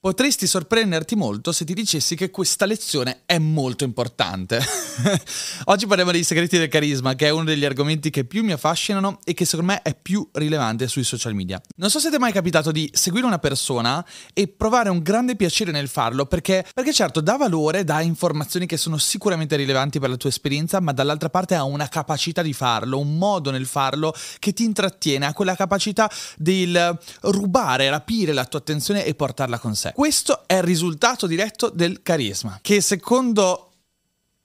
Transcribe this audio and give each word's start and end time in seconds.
Potresti 0.00 0.46
sorprenderti 0.46 1.16
molto 1.16 1.50
se 1.50 1.64
ti 1.64 1.74
dicessi 1.74 2.14
che 2.14 2.30
questa 2.30 2.66
lezione 2.66 3.22
è 3.26 3.38
molto 3.38 3.82
importante. 3.82 4.60
Oggi 5.66 5.88
parliamo 5.88 6.12
dei 6.12 6.22
segreti 6.22 6.56
del 6.56 6.68
carisma, 6.68 7.16
che 7.16 7.26
è 7.26 7.30
uno 7.30 7.42
degli 7.42 7.64
argomenti 7.64 8.08
che 8.08 8.24
più 8.24 8.44
mi 8.44 8.52
affascinano 8.52 9.18
e 9.24 9.34
che 9.34 9.44
secondo 9.44 9.72
me 9.72 9.82
è 9.82 9.96
più 10.00 10.28
rilevante 10.34 10.86
sui 10.86 11.02
social 11.02 11.34
media. 11.34 11.60
Non 11.78 11.90
so 11.90 11.98
se 11.98 12.10
ti 12.10 12.14
è 12.14 12.18
mai 12.20 12.30
capitato 12.30 12.70
di 12.70 12.88
seguire 12.92 13.26
una 13.26 13.40
persona 13.40 14.06
e 14.32 14.46
provare 14.46 14.88
un 14.88 15.02
grande 15.02 15.34
piacere 15.34 15.72
nel 15.72 15.88
farlo, 15.88 16.26
perché, 16.26 16.64
perché 16.72 16.92
certo 16.92 17.20
dà 17.20 17.36
valore, 17.36 17.82
dà 17.82 18.00
informazioni 18.00 18.66
che 18.66 18.76
sono 18.76 18.98
sicuramente 18.98 19.56
rilevanti 19.56 19.98
per 19.98 20.10
la 20.10 20.16
tua 20.16 20.30
esperienza, 20.30 20.78
ma 20.78 20.92
dall'altra 20.92 21.28
parte 21.28 21.56
ha 21.56 21.64
una 21.64 21.88
capacità 21.88 22.40
di 22.42 22.52
farlo, 22.52 23.00
un 23.00 23.18
modo 23.18 23.50
nel 23.50 23.66
farlo 23.66 24.14
che 24.38 24.52
ti 24.52 24.62
intrattiene, 24.62 25.26
ha 25.26 25.32
quella 25.32 25.56
capacità 25.56 26.08
di 26.36 26.72
rubare, 27.22 27.90
rapire 27.90 28.32
la 28.32 28.44
tua 28.44 28.60
attenzione 28.60 29.04
e 29.04 29.16
portarla 29.16 29.58
con 29.58 29.74
sé 29.74 29.86
sé. 29.88 29.92
Questo 29.94 30.46
è 30.46 30.56
il 30.56 30.62
risultato 30.62 31.26
diretto 31.26 31.70
del 31.70 32.02
carisma, 32.02 32.58
che 32.62 32.80
secondo 32.80 33.72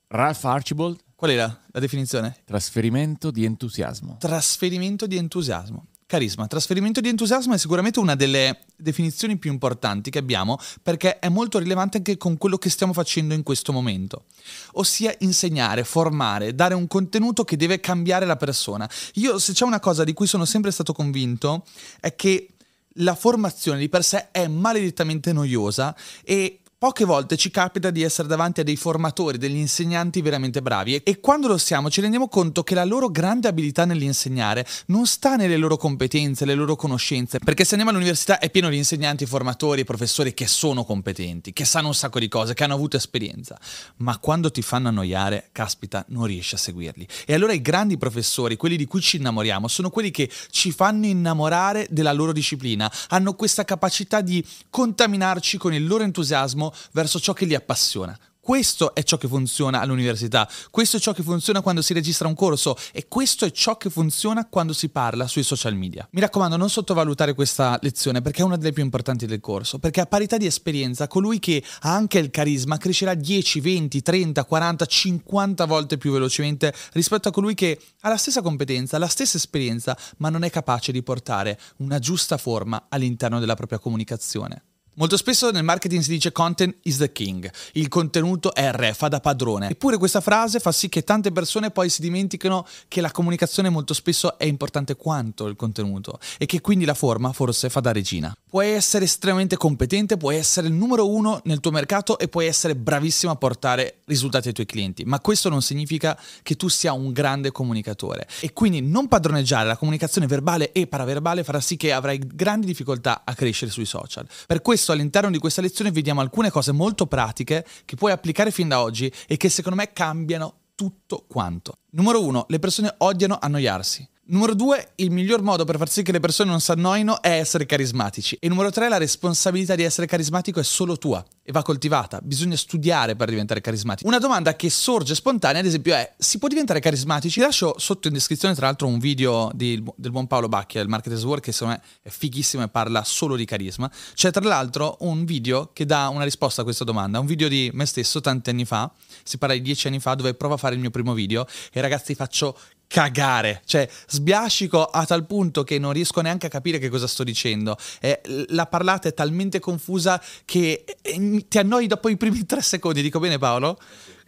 Ralph 0.07 0.43
Archibald 0.43 0.99
Qual 1.23 1.33
era 1.33 1.57
la 1.67 1.79
definizione? 1.79 2.35
Trasferimento 2.43 3.31
di 3.31 3.45
entusiasmo. 3.45 4.17
Trasferimento 4.19 5.07
di 5.07 5.15
entusiasmo. 5.15 5.85
Carisma, 6.05 6.47
trasferimento 6.47 6.99
di 6.99 7.07
entusiasmo 7.07 7.53
è 7.53 7.57
sicuramente 7.57 7.99
una 7.99 8.15
delle 8.15 8.65
definizioni 8.75 9.37
più 9.37 9.49
importanti 9.49 10.09
che 10.11 10.19
abbiamo 10.19 10.59
perché 10.81 11.19
è 11.19 11.29
molto 11.29 11.59
rilevante 11.59 11.95
anche 11.95 12.17
con 12.17 12.37
quello 12.37 12.57
che 12.57 12.69
stiamo 12.69 12.91
facendo 12.91 13.33
in 13.33 13.41
questo 13.41 13.71
momento, 13.71 14.25
ossia 14.73 15.15
insegnare, 15.19 15.85
formare, 15.85 16.53
dare 16.53 16.73
un 16.73 16.87
contenuto 16.87 17.45
che 17.45 17.55
deve 17.55 17.79
cambiare 17.79 18.25
la 18.25 18.35
persona. 18.35 18.87
Io 19.13 19.39
se 19.39 19.53
c'è 19.53 19.63
una 19.63 19.79
cosa 19.79 20.03
di 20.03 20.11
cui 20.11 20.27
sono 20.27 20.43
sempre 20.43 20.71
stato 20.71 20.91
convinto 20.91 21.65
è 22.01 22.13
che 22.15 22.49
la 22.97 23.15
formazione 23.15 23.79
di 23.79 23.89
per 23.89 24.03
sé 24.03 24.31
è 24.31 24.47
maledettamente 24.47 25.33
noiosa 25.33 25.95
e 26.23 26.59
Poche 26.83 27.05
volte 27.05 27.37
ci 27.37 27.49
capita 27.49 27.91
di 27.91 28.01
essere 28.03 28.27
davanti 28.27 28.59
a 28.59 28.63
dei 28.65 28.75
formatori, 28.75 29.37
degli 29.37 29.55
insegnanti 29.55 30.21
veramente 30.21 30.61
bravi 30.61 30.95
e 30.95 31.21
quando 31.21 31.47
lo 31.47 31.57
siamo 31.57 31.89
ci 31.89 32.01
rendiamo 32.01 32.27
conto 32.27 32.61
che 32.61 32.75
la 32.75 32.83
loro 32.83 33.07
grande 33.07 33.47
abilità 33.47 33.85
nell'insegnare 33.85 34.67
non 34.87 35.05
sta 35.05 35.37
nelle 35.37 35.55
loro 35.55 35.77
competenze, 35.77 36.43
le 36.43 36.55
loro 36.55 36.75
conoscenze, 36.75 37.39
perché 37.39 37.63
se 37.63 37.75
andiamo 37.75 37.91
all'università 37.91 38.37
è 38.37 38.49
pieno 38.49 38.67
di 38.67 38.75
insegnanti, 38.75 39.25
formatori 39.25 39.79
e 39.79 39.83
professori 39.85 40.33
che 40.33 40.45
sono 40.45 40.83
competenti, 40.83 41.53
che 41.53 41.63
sanno 41.63 41.87
un 41.87 41.93
sacco 41.93 42.19
di 42.19 42.27
cose, 42.27 42.53
che 42.53 42.65
hanno 42.65 42.73
avuto 42.73 42.97
esperienza, 42.97 43.57
ma 43.99 44.17
quando 44.17 44.51
ti 44.51 44.61
fanno 44.61 44.89
annoiare, 44.89 45.51
caspita, 45.53 46.03
non 46.09 46.25
riesci 46.25 46.55
a 46.55 46.57
seguirli. 46.57 47.07
E 47.25 47.33
allora 47.33 47.53
i 47.53 47.61
grandi 47.61 47.97
professori, 47.97 48.57
quelli 48.57 48.75
di 48.75 48.87
cui 48.87 48.99
ci 48.99 49.15
innamoriamo, 49.15 49.69
sono 49.69 49.89
quelli 49.89 50.11
che 50.11 50.29
ci 50.49 50.73
fanno 50.73 51.05
innamorare 51.05 51.87
della 51.89 52.11
loro 52.11 52.33
disciplina, 52.33 52.91
hanno 53.07 53.35
questa 53.35 53.63
capacità 53.63 54.19
di 54.19 54.45
contaminarci 54.69 55.57
con 55.57 55.73
il 55.73 55.87
loro 55.87 56.03
entusiasmo 56.03 56.71
verso 56.91 57.19
ciò 57.19 57.33
che 57.33 57.45
li 57.45 57.55
appassiona. 57.55 58.17
Questo 58.45 58.93
è 58.93 59.03
ciò 59.03 59.15
che 59.15 59.29
funziona 59.29 59.79
all'università, 59.79 60.49
questo 60.69 60.97
è 60.97 60.99
ciò 60.99 61.13
che 61.13 61.23
funziona 61.23 61.61
quando 61.61 61.81
si 61.81 61.93
registra 61.93 62.27
un 62.27 62.35
corso 62.35 62.75
e 62.91 63.07
questo 63.07 63.45
è 63.45 63.51
ciò 63.51 63.77
che 63.77 63.89
funziona 63.89 64.49
quando 64.49 64.73
si 64.73 64.89
parla 64.89 65.27
sui 65.27 65.43
social 65.43 65.75
media. 65.75 66.05
Mi 66.11 66.19
raccomando, 66.19 66.57
non 66.57 66.69
sottovalutare 66.69 67.35
questa 67.35 67.79
lezione 67.81 68.21
perché 68.21 68.41
è 68.41 68.43
una 68.43 68.57
delle 68.57 68.73
più 68.73 68.83
importanti 68.83 69.25
del 69.25 69.39
corso, 69.39 69.79
perché 69.79 70.01
a 70.01 70.07
parità 70.07 70.35
di 70.35 70.45
esperienza 70.45 71.07
colui 71.07 71.39
che 71.39 71.63
ha 71.83 71.95
anche 71.95 72.19
il 72.19 72.31
carisma 72.31 72.75
crescerà 72.75 73.13
10, 73.13 73.61
20, 73.61 74.01
30, 74.01 74.43
40, 74.43 74.85
50 74.87 75.65
volte 75.65 75.97
più 75.97 76.11
velocemente 76.11 76.73
rispetto 76.91 77.29
a 77.29 77.31
colui 77.31 77.53
che 77.53 77.79
ha 78.01 78.09
la 78.09 78.17
stessa 78.17 78.41
competenza, 78.41 78.97
la 78.97 79.07
stessa 79.07 79.37
esperienza, 79.37 79.97
ma 80.17 80.27
non 80.27 80.43
è 80.43 80.49
capace 80.49 80.91
di 80.91 81.01
portare 81.01 81.57
una 81.77 81.97
giusta 81.97 82.35
forma 82.35 82.87
all'interno 82.89 83.39
della 83.39 83.55
propria 83.55 83.79
comunicazione. 83.79 84.63
Molto 84.95 85.17
spesso 85.17 85.49
nel 85.49 85.63
marketing 85.63 86.03
si 86.03 86.11
dice 86.11 86.31
content 86.31 86.75
is 86.83 86.97
the 86.97 87.11
king, 87.11 87.51
il 87.73 87.87
contenuto 87.87 88.53
è 88.53 88.69
re, 88.69 88.93
fa 88.93 89.07
da 89.07 89.19
padrone. 89.19 89.69
Eppure 89.69 89.97
questa 89.97 90.21
frase 90.21 90.59
fa 90.59 90.71
sì 90.71 90.87
che 90.87 91.03
tante 91.03 91.31
persone 91.31 91.71
poi 91.71 91.89
si 91.89 91.99
dimenticano 91.99 92.63
che 92.87 93.01
la 93.01 93.09
comunicazione 93.09 93.69
molto 93.69 93.95
spesso 93.95 94.37
è 94.37 94.45
importante 94.45 94.95
quanto 94.95 95.47
il 95.47 95.55
contenuto 95.55 96.19
e 96.37 96.45
che 96.45 96.61
quindi 96.61 96.85
la 96.85 96.93
forma 96.93 97.33
forse 97.33 97.71
fa 97.71 97.79
da 97.79 97.91
regina. 97.91 98.37
Puoi 98.47 98.69
essere 98.69 99.05
estremamente 99.05 99.57
competente, 99.57 100.15
puoi 100.15 100.35
essere 100.35 100.67
il 100.67 100.73
numero 100.73 101.09
uno 101.09 101.41
nel 101.45 101.59
tuo 101.59 101.71
mercato 101.71 102.19
e 102.19 102.27
puoi 102.27 102.45
essere 102.45 102.75
bravissimo 102.75 103.31
a 103.31 103.35
portare 103.35 104.01
risultati 104.05 104.49
ai 104.49 104.53
tuoi 104.53 104.67
clienti, 104.67 105.05
ma 105.05 105.19
questo 105.21 105.49
non 105.49 105.63
significa 105.63 106.15
che 106.43 106.55
tu 106.55 106.67
sia 106.67 106.93
un 106.93 107.11
grande 107.11 107.51
comunicatore. 107.51 108.27
E 108.41 108.53
quindi 108.53 108.81
non 108.81 109.07
padroneggiare 109.07 109.65
la 109.65 109.75
comunicazione 109.75 110.27
verbale 110.27 110.71
e 110.71 110.85
paraverbale 110.85 111.43
farà 111.43 111.59
sì 111.59 111.77
che 111.77 111.91
avrai 111.91 112.21
grandi 112.23 112.67
difficoltà 112.67 113.23
a 113.25 113.33
crescere 113.33 113.71
sui 113.71 113.85
social. 113.85 114.27
Per 114.45 114.61
questo 114.61 114.82
questo 114.83 114.91
all'interno 114.91 115.31
di 115.31 115.37
questa 115.37 115.61
lezione 115.61 115.91
vediamo 115.91 116.19
alcune 116.19 116.51
cose 116.51 116.73
molto 116.73 117.05
pratiche 117.05 117.65
che 117.85 117.95
puoi 117.95 118.11
applicare 118.11 118.51
fin 118.51 118.67
da 118.67 118.81
oggi 118.81 119.09
e 119.27 119.37
che 119.37 119.47
secondo 119.47 119.77
me 119.77 119.93
cambiano 119.93 120.55
tutto 120.75 121.23
quanto. 121.25 121.77
Numero 121.91 122.21
uno, 122.21 122.45
le 122.49 122.59
persone 122.59 122.93
odiano 122.97 123.37
annoiarsi. 123.39 124.05
Numero 124.25 124.55
due, 124.55 124.93
il 124.95 125.11
miglior 125.11 125.41
modo 125.41 125.65
per 125.65 125.75
far 125.77 125.89
sì 125.89 126.01
che 126.01 126.13
le 126.13 126.21
persone 126.21 126.49
non 126.49 126.61
si 126.61 126.71
annoino 126.71 127.21
è 127.21 127.31
essere 127.31 127.65
carismatici. 127.65 128.37
E 128.39 128.47
numero 128.47 128.71
tre, 128.71 128.87
la 128.87 128.97
responsabilità 128.97 129.75
di 129.75 129.83
essere 129.83 130.07
carismatico 130.07 130.61
è 130.61 130.63
solo 130.63 130.97
tua 130.97 131.21
e 131.43 131.51
va 131.51 131.61
coltivata. 131.61 132.21
Bisogna 132.23 132.55
studiare 132.55 133.17
per 133.17 133.27
diventare 133.27 133.59
carismatici. 133.59 134.07
Una 134.07 134.19
domanda 134.19 134.55
che 134.55 134.69
sorge 134.69 135.13
spontanea, 135.13 135.59
ad 135.59 135.65
esempio, 135.65 135.93
è: 135.93 136.13
si 136.17 136.37
può 136.37 136.47
diventare 136.47 136.79
carismatici? 136.79 137.39
Ti 137.39 137.45
lascio 137.45 137.75
sotto 137.77 138.07
in 138.07 138.13
descrizione, 138.13 138.55
tra 138.55 138.67
l'altro, 138.67 138.87
un 138.87 138.97
video 138.97 139.51
di, 139.53 139.83
del 139.97 140.11
buon 140.11 140.27
Paolo 140.27 140.47
Bacchia, 140.47 140.79
il 140.79 140.87
Marketers 140.87 141.25
Work, 141.25 141.43
che 141.43 141.51
secondo 141.51 141.73
me 141.73 141.81
è 142.01 142.09
fighissimo 142.09 142.63
e 142.63 142.69
parla 142.69 143.03
solo 143.03 143.35
di 143.35 143.43
carisma. 143.43 143.91
C'è, 144.13 144.31
tra 144.31 144.47
l'altro, 144.47 144.95
un 145.01 145.25
video 145.25 145.71
che 145.73 145.85
dà 145.85 146.07
una 146.07 146.23
risposta 146.23 146.61
a 146.61 146.63
questa 146.63 146.85
domanda. 146.85 147.19
Un 147.19 147.25
video 147.25 147.49
di 147.49 147.69
me 147.73 147.85
stesso 147.85 148.21
tanti 148.21 148.51
anni 148.51 148.63
fa, 148.63 148.89
si 149.21 149.37
parla 149.37 149.53
di 149.53 149.61
dieci 149.61 149.87
anni 149.87 149.99
fa, 149.99 150.15
dove 150.15 150.33
provo 150.33 150.53
a 150.53 150.57
fare 150.57 150.75
il 150.75 150.79
mio 150.79 150.91
primo 150.91 151.13
video 151.13 151.45
e 151.73 151.81
ragazzi 151.81 152.15
faccio 152.15 152.57
cagare, 152.93 153.63
cioè 153.65 153.89
sbiascico 154.05 154.85
a 154.85 155.03
tal 155.03 155.25
punto 155.25 155.63
che 155.63 155.79
non 155.79 155.93
riesco 155.93 156.21
neanche 156.21 156.45
a 156.45 156.49
capire 156.49 156.77
che 156.77 156.89
cosa 156.89 157.07
sto 157.07 157.23
dicendo. 157.23 157.75
Eh, 157.99 158.21
la 158.49 158.67
parlata 158.67 159.09
è 159.09 159.15
talmente 159.15 159.59
confusa 159.59 160.21
che 160.45 160.85
eh, 161.01 161.45
ti 161.47 161.57
annoi 161.57 161.87
dopo 161.87 162.07
i 162.07 162.17
primi 162.17 162.45
tre 162.45 162.61
secondi. 162.61 163.01
Dico 163.01 163.17
bene 163.17 163.39
Paolo? 163.39 163.79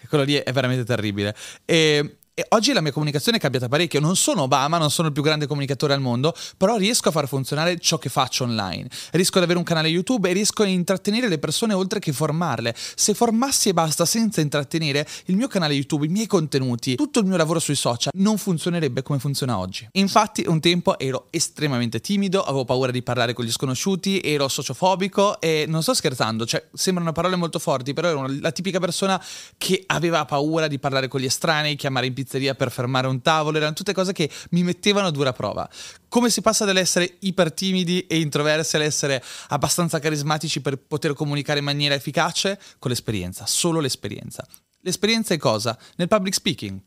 Quello 0.10 0.24
lì 0.24 0.34
è 0.34 0.52
veramente 0.52 0.84
terribile. 0.84 1.36
E 1.64 2.18
e 2.38 2.46
oggi 2.50 2.74
la 2.74 2.82
mia 2.82 2.92
comunicazione 2.92 3.38
è 3.38 3.40
cambiata 3.40 3.70
parecchio. 3.70 4.02
Non 4.02 4.18
sono 4.18 4.42
Obama, 4.42 4.78
non 4.78 4.92
sono 4.92 5.08
il 5.08 5.14
più 5.14 5.24
grande 5.24 5.48
comunicatore 5.48 5.94
al 5.94 6.02
mondo, 6.02 6.36
però 6.58 6.76
riesco 6.76 7.08
a 7.08 7.12
far 7.14 7.30
funzionare 7.30 7.80
ciò 7.80 7.98
che 7.98 8.10
faccio 8.10 8.44
online. 8.44 8.90
Riesco 9.12 9.38
ad 9.38 9.46
avere 9.46 9.58
un 9.58 9.64
canale 9.64 9.88
YouTube 9.88 10.30
e 10.30 10.34
riesco 10.34 10.64
a 10.64 10.66
intrattenere 10.66 11.30
le 11.30 11.40
persone 11.40 11.74
oltre 11.74 12.00
che 12.00 12.12
formarle. 12.12 12.76
Se 12.76 13.14
formassi 13.14 13.70
e 13.70 13.74
basta 13.74 14.04
senza 14.04 14.42
intrattenere, 14.42 15.08
il 15.28 15.38
mio 15.38 15.48
canale 15.48 15.76
YouTube, 15.76 16.06
i 16.06 16.10
miei 16.10 16.28
contenuti, 16.28 16.96
tutto 16.96 17.20
il 17.20 17.26
mio 17.26 17.38
lavoro 17.38 17.60
sui 17.60 17.76
social 17.76 18.12
non 18.16 18.38
funzionerebbe 18.38 19.02
come 19.02 19.18
funziona 19.18 19.58
oggi. 19.58 19.88
Infatti, 19.94 20.44
un 20.46 20.60
tempo 20.60 21.00
ero 21.00 21.28
estremamente 21.30 22.02
timido, 22.02 22.44
avevo 22.44 22.66
paura 22.66 22.92
di 22.92 23.02
parlare 23.02 23.32
con 23.32 23.46
gli 23.46 23.52
sconosciuti, 23.52 24.20
ero 24.20 24.50
sociofobico 24.50 25.40
e 25.40 25.64
non 25.70 25.82
sto 25.82 25.94
scherzando, 25.94 26.46
cioè 26.46 26.68
sembrano 26.74 27.14
parole 27.14 27.38
molto 27.38 27.60
forti, 27.60 27.94
però 27.94 28.10
ero 28.10 28.28
la 28.42 28.52
tipica 28.52 28.80
persona 28.80 29.24
che 29.58 29.84
aveva 29.86 30.26
paura 30.26 30.68
di 30.68 30.80
parlare 30.80 31.08
con 31.08 31.22
gli 31.22 31.26
estranei, 31.26 31.78
chiamare 31.78 32.08
in 32.08 32.12
pizzeria 32.12 32.24
pizzeria 32.26 32.56
per 32.56 32.72
fermare 32.72 33.08
un 33.08 33.22
tavolo, 33.22 33.58
erano 33.58 33.74
tutte 33.74 33.94
cose 33.94 34.12
che 34.12 34.30
mi 34.50 34.64
mettevano 34.64 35.08
a 35.08 35.12
dura 35.12 35.32
prova. 35.32 35.70
Come 36.10 36.30
si 36.30 36.42
passa 36.42 36.66
dall'essere 36.66 37.18
iper 37.20 37.54
timidi 37.54 38.06
e 38.08 38.20
introversi 38.20 38.76
all'essere 38.76 39.24
abbastanza 39.50 40.00
carismatici 40.00 40.62
per 40.62 40.78
poter 40.78 41.14
comunicare 41.14 41.60
in 41.60 41.66
maniera 41.66 41.94
efficace? 41.94 42.60
Con 42.80 42.92
l'esperienza, 42.92 43.46
solo 43.46 43.80
l'esperienza. 43.80 44.46
L'esperienza 44.82 45.34
è 45.34 45.38
cosa? 45.38 45.78
Nel 45.96 46.08
public 46.08 46.34
speaking. 46.34 46.80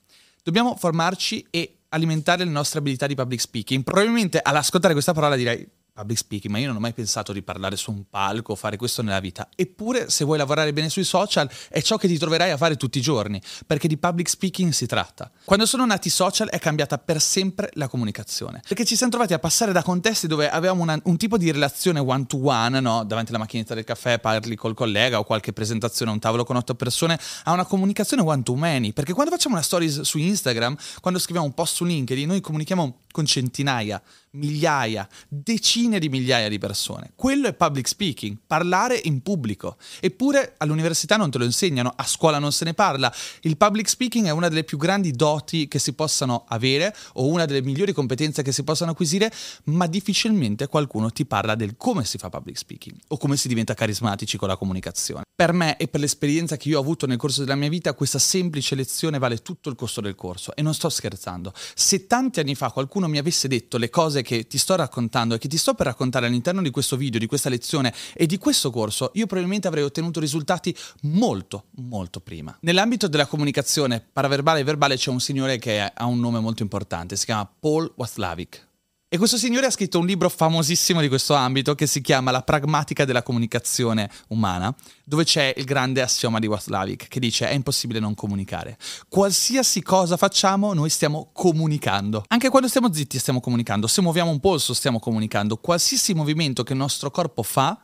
Dobbiamo 0.42 0.76
formarci 0.76 1.46
e 1.50 1.78
alimentare 1.90 2.44
le 2.44 2.50
nostre 2.50 2.80
abilità 2.80 3.06
di 3.06 3.14
public 3.14 3.40
speaking. 3.40 3.82
Probabilmente 3.82 4.40
all'ascoltare 4.42 4.92
questa 4.92 5.12
parola 5.12 5.36
direi 5.36 5.66
public 5.98 6.18
speaking, 6.18 6.52
ma 6.52 6.60
io 6.60 6.68
non 6.68 6.76
ho 6.76 6.80
mai 6.80 6.92
pensato 6.92 7.32
di 7.32 7.42
parlare 7.42 7.74
su 7.74 7.90
un 7.90 8.04
palco 8.08 8.52
o 8.52 8.54
fare 8.54 8.76
questo 8.76 9.02
nella 9.02 9.18
vita. 9.18 9.48
Eppure, 9.56 10.08
se 10.08 10.24
vuoi 10.24 10.38
lavorare 10.38 10.72
bene 10.72 10.88
sui 10.88 11.02
social, 11.02 11.50
è 11.68 11.82
ciò 11.82 11.96
che 11.96 12.06
ti 12.06 12.16
troverai 12.16 12.52
a 12.52 12.56
fare 12.56 12.76
tutti 12.76 12.98
i 12.98 13.00
giorni, 13.00 13.40
perché 13.66 13.88
di 13.88 13.96
public 13.96 14.28
speaking 14.28 14.70
si 14.70 14.86
tratta. 14.86 15.28
Quando 15.44 15.66
sono 15.66 15.84
nati 15.84 16.06
i 16.06 16.10
social 16.12 16.50
è 16.50 16.60
cambiata 16.60 16.98
per 16.98 17.20
sempre 17.20 17.70
la 17.74 17.88
comunicazione, 17.88 18.62
perché 18.66 18.84
ci 18.84 18.94
siamo 18.94 19.10
trovati 19.10 19.34
a 19.34 19.40
passare 19.40 19.72
da 19.72 19.82
contesti 19.82 20.28
dove 20.28 20.48
avevamo 20.48 20.82
una, 20.82 21.00
un 21.04 21.16
tipo 21.16 21.36
di 21.36 21.50
relazione 21.50 21.98
one-to-one, 21.98 22.78
no? 22.78 23.02
davanti 23.04 23.30
alla 23.30 23.40
macchinetta 23.40 23.74
del 23.74 23.84
caffè 23.84 24.20
parli 24.20 24.54
col 24.54 24.74
collega 24.74 25.18
o 25.18 25.24
qualche 25.24 25.52
presentazione 25.52 26.12
a 26.12 26.14
un 26.14 26.20
tavolo 26.20 26.44
con 26.44 26.54
otto 26.54 26.76
persone, 26.76 27.18
a 27.44 27.52
una 27.52 27.64
comunicazione 27.64 28.22
one-to-many, 28.22 28.92
perché 28.92 29.12
quando 29.12 29.32
facciamo 29.32 29.56
una 29.56 29.64
stories 29.64 30.02
su 30.02 30.18
Instagram, 30.18 30.76
quando 31.00 31.18
scriviamo 31.18 31.46
un 31.46 31.54
post 31.54 31.74
su 31.74 31.84
LinkedIn, 31.84 32.28
noi 32.28 32.40
comunichiamo 32.40 33.00
con 33.10 33.26
centinaia, 33.26 34.00
migliaia, 34.32 35.08
decine 35.28 35.98
di 35.98 36.08
migliaia 36.08 36.48
di 36.48 36.58
persone. 36.58 37.12
Quello 37.14 37.48
è 37.48 37.54
public 37.54 37.88
speaking, 37.88 38.38
parlare 38.46 39.00
in 39.04 39.22
pubblico. 39.22 39.76
Eppure 40.00 40.54
all'università 40.58 41.16
non 41.16 41.30
te 41.30 41.38
lo 41.38 41.44
insegnano, 41.44 41.92
a 41.94 42.04
scuola 42.04 42.38
non 42.38 42.52
se 42.52 42.64
ne 42.64 42.74
parla. 42.74 43.12
Il 43.42 43.56
public 43.56 43.88
speaking 43.88 44.26
è 44.26 44.30
una 44.30 44.48
delle 44.48 44.64
più 44.64 44.78
grandi 44.78 45.12
doti 45.12 45.68
che 45.68 45.78
si 45.78 45.92
possano 45.92 46.44
avere 46.48 46.94
o 47.14 47.26
una 47.26 47.44
delle 47.44 47.62
migliori 47.62 47.92
competenze 47.92 48.42
che 48.42 48.52
si 48.52 48.64
possano 48.64 48.92
acquisire, 48.92 49.32
ma 49.64 49.86
difficilmente 49.86 50.66
qualcuno 50.66 51.10
ti 51.10 51.24
parla 51.26 51.54
del 51.54 51.76
come 51.76 52.04
si 52.04 52.18
fa 52.18 52.28
public 52.28 52.58
speaking 52.58 52.96
o 53.08 53.16
come 53.16 53.36
si 53.36 53.48
diventa 53.48 53.74
carismatici 53.74 54.36
con 54.36 54.48
la 54.48 54.56
comunicazione. 54.56 55.22
Per 55.34 55.52
me 55.52 55.76
e 55.76 55.86
per 55.86 56.00
l'esperienza 56.00 56.56
che 56.56 56.68
io 56.68 56.78
ho 56.78 56.80
avuto 56.80 57.06
nel 57.06 57.16
corso 57.16 57.42
della 57.42 57.54
mia 57.54 57.68
vita, 57.68 57.94
questa 57.94 58.18
semplice 58.18 58.74
lezione 58.74 59.18
vale 59.18 59.38
tutto 59.38 59.68
il 59.68 59.76
costo 59.76 60.00
del 60.00 60.16
corso 60.16 60.54
e 60.56 60.62
non 60.62 60.74
sto 60.74 60.88
scherzando. 60.88 61.52
Se 61.74 62.06
tanti 62.06 62.40
anni 62.40 62.56
fa 62.56 62.72
qualcuno 62.72 63.06
mi 63.06 63.18
avesse 63.18 63.46
detto 63.46 63.78
le 63.78 63.88
cose 63.88 64.17
che 64.22 64.46
ti 64.46 64.58
sto 64.58 64.76
raccontando 64.76 65.34
e 65.34 65.38
che 65.38 65.48
ti 65.48 65.56
sto 65.56 65.74
per 65.74 65.86
raccontare 65.86 66.26
all'interno 66.26 66.62
di 66.62 66.70
questo 66.70 66.96
video, 66.96 67.18
di 67.18 67.26
questa 67.26 67.48
lezione 67.48 67.92
e 68.14 68.26
di 68.26 68.38
questo 68.38 68.70
corso, 68.70 69.10
io 69.14 69.26
probabilmente 69.26 69.68
avrei 69.68 69.84
ottenuto 69.84 70.20
risultati 70.20 70.74
molto, 71.02 71.66
molto 71.76 72.20
prima. 72.20 72.56
Nell'ambito 72.60 73.08
della 73.08 73.26
comunicazione 73.26 74.04
paraverbale 74.12 74.60
e 74.60 74.64
verbale 74.64 74.96
c'è 74.96 75.10
un 75.10 75.20
signore 75.20 75.58
che 75.58 75.80
ha 75.80 76.06
un 76.06 76.20
nome 76.20 76.40
molto 76.40 76.62
importante, 76.62 77.16
si 77.16 77.24
chiama 77.24 77.48
Paul 77.60 77.92
Watzlawick. 77.96 78.67
E 79.10 79.16
questo 79.16 79.38
signore 79.38 79.64
ha 79.64 79.70
scritto 79.70 79.98
un 79.98 80.04
libro 80.04 80.28
famosissimo 80.28 81.00
di 81.00 81.08
questo 81.08 81.32
ambito 81.32 81.74
che 81.74 81.86
si 81.86 82.02
chiama 82.02 82.30
La 82.30 82.42
pragmatica 82.42 83.06
della 83.06 83.22
comunicazione 83.22 84.10
umana, 84.28 84.74
dove 85.02 85.24
c'è 85.24 85.54
il 85.56 85.64
grande 85.64 86.02
assioma 86.02 86.38
di 86.38 86.46
Watzlawick 86.46 87.08
che 87.08 87.18
dice 87.18 87.48
è 87.48 87.54
impossibile 87.54 88.00
non 88.00 88.14
comunicare. 88.14 88.76
Qualsiasi 89.08 89.80
cosa 89.80 90.18
facciamo, 90.18 90.74
noi 90.74 90.90
stiamo 90.90 91.30
comunicando. 91.32 92.24
Anche 92.28 92.50
quando 92.50 92.68
stiamo 92.68 92.92
zitti 92.92 93.18
stiamo 93.18 93.40
comunicando, 93.40 93.86
se 93.86 94.02
muoviamo 94.02 94.30
un 94.30 94.40
polso 94.40 94.74
stiamo 94.74 94.98
comunicando. 94.98 95.56
Qualsiasi 95.56 96.12
movimento 96.12 96.62
che 96.62 96.74
il 96.74 96.78
nostro 96.78 97.10
corpo 97.10 97.42
fa, 97.42 97.80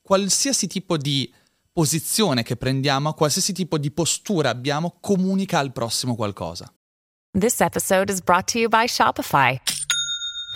qualsiasi 0.00 0.68
tipo 0.68 0.96
di 0.96 1.28
posizione 1.72 2.44
che 2.44 2.54
prendiamo, 2.54 3.14
qualsiasi 3.14 3.52
tipo 3.52 3.78
di 3.78 3.90
postura 3.90 4.50
abbiamo, 4.50 4.98
comunica 5.00 5.58
al 5.58 5.72
prossimo 5.72 6.14
qualcosa. 6.14 6.72
This 7.36 7.60
episode 7.60 8.12
is 8.12 8.22
brought 8.22 8.52
to 8.52 8.58
you 8.58 8.68
by 8.68 8.86
Shopify. 8.86 9.60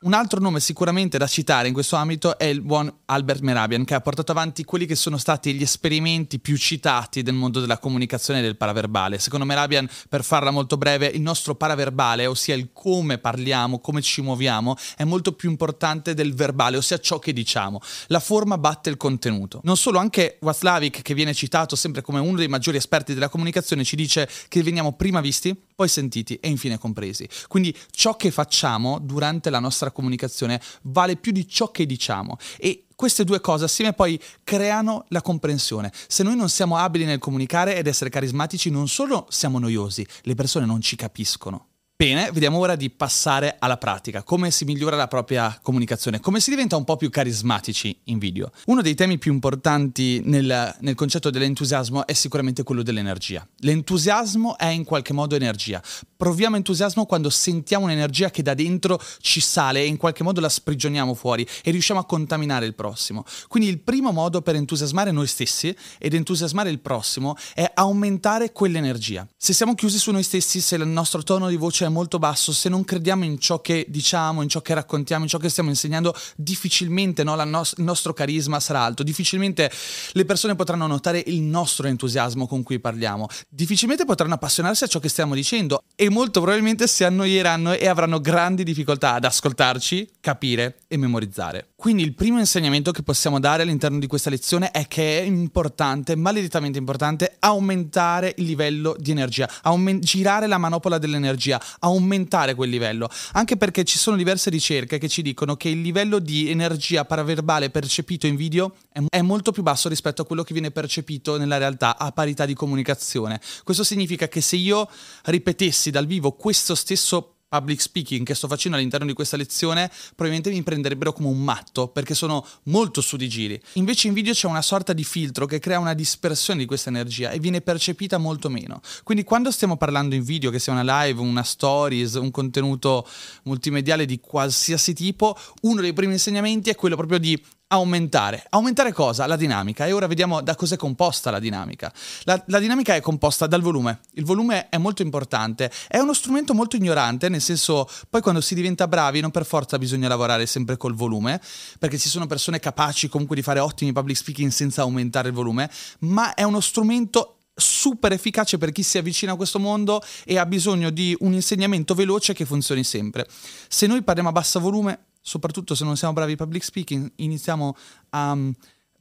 Un 0.00 0.12
altro 0.12 0.38
nome 0.38 0.60
sicuramente 0.60 1.18
da 1.18 1.26
citare 1.26 1.66
in 1.66 1.74
questo 1.74 1.96
ambito 1.96 2.38
è 2.38 2.44
il 2.44 2.60
buon 2.60 2.88
Albert 3.06 3.40
Merabian, 3.40 3.84
che 3.84 3.94
ha 3.94 4.00
portato 4.00 4.30
avanti 4.30 4.62
quelli 4.62 4.86
che 4.86 4.94
sono 4.94 5.16
stati 5.18 5.52
gli 5.54 5.62
esperimenti 5.62 6.38
più 6.38 6.56
citati 6.56 7.22
del 7.22 7.34
mondo 7.34 7.58
della 7.58 7.78
comunicazione 7.78 8.38
e 8.38 8.42
del 8.42 8.56
paraverbale. 8.56 9.18
Secondo 9.18 9.44
Merabian, 9.44 9.90
per 10.08 10.22
farla 10.22 10.52
molto 10.52 10.76
breve, 10.76 11.08
il 11.08 11.20
nostro 11.20 11.56
paraverbale, 11.56 12.26
ossia 12.26 12.54
il 12.54 12.70
come 12.72 13.18
parliamo, 13.18 13.80
come 13.80 14.00
ci 14.00 14.22
muoviamo, 14.22 14.76
è 14.96 15.02
molto 15.02 15.32
più 15.32 15.50
importante 15.50 16.14
del 16.14 16.32
verbale, 16.32 16.76
ossia 16.76 17.00
ciò 17.00 17.18
che 17.18 17.32
diciamo. 17.32 17.80
La 18.06 18.20
forma 18.20 18.56
batte 18.56 18.90
il 18.90 18.96
contenuto. 18.96 19.62
Non 19.64 19.76
solo, 19.76 19.98
anche 19.98 20.38
Watzlawick, 20.40 21.02
che 21.02 21.14
viene 21.14 21.34
citato 21.34 21.74
sempre 21.74 22.02
come 22.02 22.20
uno 22.20 22.36
dei 22.36 22.46
maggiori 22.46 22.76
esperti 22.76 23.14
della 23.14 23.28
comunicazione, 23.28 23.82
ci 23.82 23.96
dice 23.96 24.30
che 24.46 24.62
veniamo 24.62 24.92
prima 24.92 25.20
visti, 25.20 25.66
poi 25.78 25.86
sentiti 25.86 26.34
e 26.40 26.48
infine 26.48 26.76
compresi. 26.76 27.28
Quindi 27.46 27.72
ciò 27.92 28.16
che 28.16 28.32
facciamo 28.32 28.98
durante 28.98 29.48
la 29.48 29.60
nostra 29.60 29.92
comunicazione 29.92 30.60
vale 30.82 31.14
più 31.14 31.30
di 31.30 31.46
ciò 31.46 31.70
che 31.70 31.86
diciamo 31.86 32.36
e 32.56 32.86
queste 32.96 33.22
due 33.22 33.40
cose 33.40 33.66
assieme 33.66 33.92
poi 33.92 34.20
creano 34.42 35.04
la 35.10 35.22
comprensione. 35.22 35.92
Se 36.08 36.24
noi 36.24 36.34
non 36.34 36.48
siamo 36.48 36.78
abili 36.78 37.04
nel 37.04 37.20
comunicare 37.20 37.76
ed 37.76 37.86
essere 37.86 38.10
carismatici, 38.10 38.70
non 38.70 38.88
solo 38.88 39.28
siamo 39.30 39.60
noiosi, 39.60 40.04
le 40.22 40.34
persone 40.34 40.66
non 40.66 40.80
ci 40.80 40.96
capiscono. 40.96 41.67
Bene, 42.00 42.30
vediamo 42.30 42.58
ora 42.58 42.76
di 42.76 42.90
passare 42.90 43.56
alla 43.58 43.76
pratica, 43.76 44.22
come 44.22 44.52
si 44.52 44.64
migliora 44.64 44.94
la 44.94 45.08
propria 45.08 45.58
comunicazione, 45.60 46.20
come 46.20 46.38
si 46.38 46.50
diventa 46.50 46.76
un 46.76 46.84
po' 46.84 46.96
più 46.96 47.10
carismatici 47.10 47.98
in 48.04 48.18
video. 48.18 48.52
Uno 48.66 48.82
dei 48.82 48.94
temi 48.94 49.18
più 49.18 49.32
importanti 49.32 50.20
nel, 50.22 50.76
nel 50.78 50.94
concetto 50.94 51.28
dell'entusiasmo 51.28 52.06
è 52.06 52.12
sicuramente 52.12 52.62
quello 52.62 52.84
dell'energia. 52.84 53.44
L'entusiasmo 53.62 54.56
è 54.56 54.66
in 54.66 54.84
qualche 54.84 55.12
modo 55.12 55.34
energia. 55.34 55.82
Proviamo 56.16 56.54
entusiasmo 56.54 57.04
quando 57.04 57.30
sentiamo 57.30 57.86
un'energia 57.86 58.30
che 58.30 58.42
da 58.42 58.54
dentro 58.54 59.00
ci 59.20 59.40
sale 59.40 59.80
e 59.80 59.86
in 59.86 59.96
qualche 59.96 60.22
modo 60.22 60.40
la 60.40 60.48
sprigioniamo 60.48 61.14
fuori 61.14 61.44
e 61.64 61.72
riusciamo 61.72 61.98
a 61.98 62.04
contaminare 62.04 62.64
il 62.64 62.74
prossimo. 62.76 63.24
Quindi 63.48 63.68
il 63.68 63.80
primo 63.80 64.12
modo 64.12 64.40
per 64.40 64.54
entusiasmare 64.54 65.10
noi 65.10 65.26
stessi 65.26 65.74
ed 65.98 66.14
entusiasmare 66.14 66.70
il 66.70 66.78
prossimo 66.78 67.34
è 67.54 67.68
aumentare 67.74 68.52
quell'energia. 68.52 69.26
Se 69.36 69.52
siamo 69.52 69.74
chiusi 69.74 69.98
su 69.98 70.12
noi 70.12 70.22
stessi, 70.22 70.60
se 70.60 70.76
il 70.76 70.86
nostro 70.86 71.24
tono 71.24 71.48
di 71.48 71.56
voce 71.56 71.86
è 71.88 71.90
molto 71.90 72.18
basso, 72.18 72.52
se 72.52 72.68
non 72.68 72.84
crediamo 72.84 73.24
in 73.24 73.38
ciò 73.38 73.60
che 73.60 73.86
diciamo, 73.88 74.42
in 74.42 74.48
ciò 74.48 74.60
che 74.60 74.74
raccontiamo, 74.74 75.24
in 75.24 75.28
ciò 75.28 75.38
che 75.38 75.48
stiamo 75.48 75.68
insegnando, 75.68 76.14
difficilmente 76.36 77.24
no, 77.24 77.34
no- 77.44 77.62
il 77.76 77.84
nostro 77.84 78.12
carisma 78.12 78.60
sarà 78.60 78.82
alto, 78.82 79.02
difficilmente 79.02 79.70
le 80.12 80.24
persone 80.24 80.54
potranno 80.54 80.86
notare 80.86 81.22
il 81.26 81.42
nostro 81.42 81.88
entusiasmo 81.88 82.46
con 82.46 82.62
cui 82.62 82.78
parliamo, 82.78 83.26
difficilmente 83.48 84.04
potranno 84.04 84.34
appassionarsi 84.34 84.84
a 84.84 84.86
ciò 84.86 84.98
che 84.98 85.08
stiamo 85.08 85.34
dicendo 85.34 85.82
e 85.96 86.08
molto 86.10 86.40
probabilmente 86.40 86.86
si 86.86 87.04
annoieranno 87.04 87.72
e 87.72 87.88
avranno 87.88 88.20
grandi 88.20 88.62
difficoltà 88.62 89.14
ad 89.14 89.24
ascoltarci, 89.24 90.08
capire 90.20 90.78
e 90.86 90.96
memorizzare. 90.96 91.70
Quindi 91.80 92.02
il 92.02 92.12
primo 92.12 92.40
insegnamento 92.40 92.90
che 92.90 93.04
possiamo 93.04 93.38
dare 93.38 93.62
all'interno 93.62 94.00
di 94.00 94.08
questa 94.08 94.30
lezione 94.30 94.72
è 94.72 94.88
che 94.88 95.20
è 95.20 95.22
importante, 95.22 96.16
maledettamente 96.16 96.76
importante, 96.76 97.36
aumentare 97.38 98.34
il 98.38 98.46
livello 98.46 98.96
di 98.98 99.12
energia, 99.12 99.48
aument- 99.62 100.02
girare 100.02 100.48
la 100.48 100.58
manopola 100.58 100.98
dell'energia, 100.98 101.62
aumentare 101.78 102.56
quel 102.56 102.68
livello, 102.68 103.08
anche 103.34 103.56
perché 103.56 103.84
ci 103.84 103.96
sono 103.96 104.16
diverse 104.16 104.50
ricerche 104.50 104.98
che 104.98 105.06
ci 105.06 105.22
dicono 105.22 105.54
che 105.54 105.68
il 105.68 105.80
livello 105.80 106.18
di 106.18 106.50
energia 106.50 107.04
paraverbale 107.04 107.70
percepito 107.70 108.26
in 108.26 108.34
video 108.34 108.74
è, 108.90 109.00
è 109.08 109.22
molto 109.22 109.52
più 109.52 109.62
basso 109.62 109.88
rispetto 109.88 110.22
a 110.22 110.26
quello 110.26 110.42
che 110.42 110.54
viene 110.54 110.72
percepito 110.72 111.38
nella 111.38 111.58
realtà 111.58 111.96
a 111.96 112.10
parità 112.10 112.44
di 112.44 112.54
comunicazione. 112.54 113.40
Questo 113.62 113.84
significa 113.84 114.26
che 114.26 114.40
se 114.40 114.56
io 114.56 114.90
ripetessi 115.26 115.92
dal 115.92 116.06
vivo 116.06 116.32
questo 116.32 116.74
stesso 116.74 117.34
public 117.48 117.80
speaking 117.80 118.26
che 118.26 118.34
sto 118.34 118.46
facendo 118.46 118.76
all'interno 118.76 119.06
di 119.06 119.14
questa 119.14 119.36
lezione 119.36 119.90
probabilmente 120.14 120.50
mi 120.50 120.62
prenderebbero 120.62 121.12
come 121.12 121.28
un 121.28 121.42
matto 121.42 121.88
perché 121.88 122.14
sono 122.14 122.46
molto 122.64 123.00
su 123.00 123.16
di 123.16 123.28
giri. 123.28 123.60
Invece 123.74 124.08
in 124.08 124.14
video 124.14 124.32
c'è 124.32 124.46
una 124.46 124.62
sorta 124.62 124.92
di 124.92 125.04
filtro 125.04 125.46
che 125.46 125.58
crea 125.58 125.78
una 125.78 125.94
dispersione 125.94 126.60
di 126.60 126.66
questa 126.66 126.90
energia 126.90 127.30
e 127.30 127.38
viene 127.38 127.60
percepita 127.60 128.18
molto 128.18 128.50
meno. 128.50 128.80
Quindi 129.02 129.24
quando 129.24 129.50
stiamo 129.50 129.76
parlando 129.76 130.14
in 130.14 130.22
video, 130.22 130.50
che 130.50 130.58
sia 130.58 130.72
una 130.72 131.04
live, 131.04 131.20
una 131.20 131.42
stories, 131.42 132.14
un 132.14 132.30
contenuto 132.30 133.06
multimediale 133.44 134.04
di 134.04 134.20
qualsiasi 134.20 134.92
tipo, 134.92 135.36
uno 135.62 135.80
dei 135.80 135.92
primi 135.92 136.12
insegnamenti 136.12 136.70
è 136.70 136.74
quello 136.74 136.96
proprio 136.96 137.18
di 137.18 137.40
aumentare. 137.68 138.44
Aumentare 138.50 138.92
cosa? 138.92 139.26
La 139.26 139.36
dinamica. 139.36 139.86
E 139.86 139.92
ora 139.92 140.06
vediamo 140.06 140.40
da 140.40 140.54
cos'è 140.54 140.76
composta 140.76 141.30
la 141.30 141.38
dinamica. 141.38 141.92
La, 142.24 142.42
la, 142.46 142.58
dinamica 142.58 142.94
è 142.94 143.00
composta 143.00 143.46
dal 143.46 143.60
volume. 143.60 144.00
Il 144.12 144.24
volume 144.24 144.68
è 144.68 144.78
molto 144.78 145.02
importante. 145.02 145.70
È 145.86 145.98
uno 145.98 146.14
strumento 146.14 146.54
molto 146.54 146.76
ignorante, 146.76 147.28
nel 147.28 147.40
senso, 147.40 147.88
poi 148.08 148.20
quando 148.20 148.40
si 148.40 148.54
diventa 148.54 148.88
bravi 148.88 149.20
non 149.20 149.30
per 149.30 149.44
forza 149.44 149.78
bisogna 149.78 150.08
lavorare 150.08 150.46
sempre 150.46 150.76
col 150.76 150.94
volume, 150.94 151.40
perché 151.78 151.98
ci 151.98 152.08
sono 152.08 152.26
persone 152.26 152.58
capaci 152.58 153.08
comunque 153.08 153.36
di 153.36 153.42
fare 153.42 153.60
ottimi 153.60 153.92
public 153.92 154.16
speaking 154.16 154.50
senza 154.50 154.82
aumentare 154.82 155.28
il 155.28 155.34
volume, 155.34 155.70
ma 156.00 156.34
è 156.34 156.42
uno 156.42 156.60
strumento 156.60 157.34
super 157.58 158.12
efficace 158.12 158.56
per 158.56 158.70
chi 158.70 158.82
si 158.82 158.98
avvicina 158.98 159.32
a 159.32 159.36
questo 159.36 159.58
mondo 159.58 160.00
e 160.24 160.38
ha 160.38 160.46
bisogno 160.46 160.90
di 160.90 161.14
un 161.20 161.32
insegnamento 161.32 161.94
veloce 161.94 162.32
che 162.32 162.44
funzioni 162.44 162.84
sempre. 162.84 163.26
Se 163.68 163.86
noi 163.86 164.02
parliamo 164.02 164.28
a 164.28 164.32
basso 164.32 164.60
volume, 164.60 165.07
soprattutto 165.28 165.74
se 165.74 165.84
non 165.84 165.96
siamo 165.96 166.14
bravi 166.14 166.36
public 166.36 166.64
speaking, 166.64 167.12
iniziamo 167.16 167.76
a 168.10 168.32
um, 168.32 168.54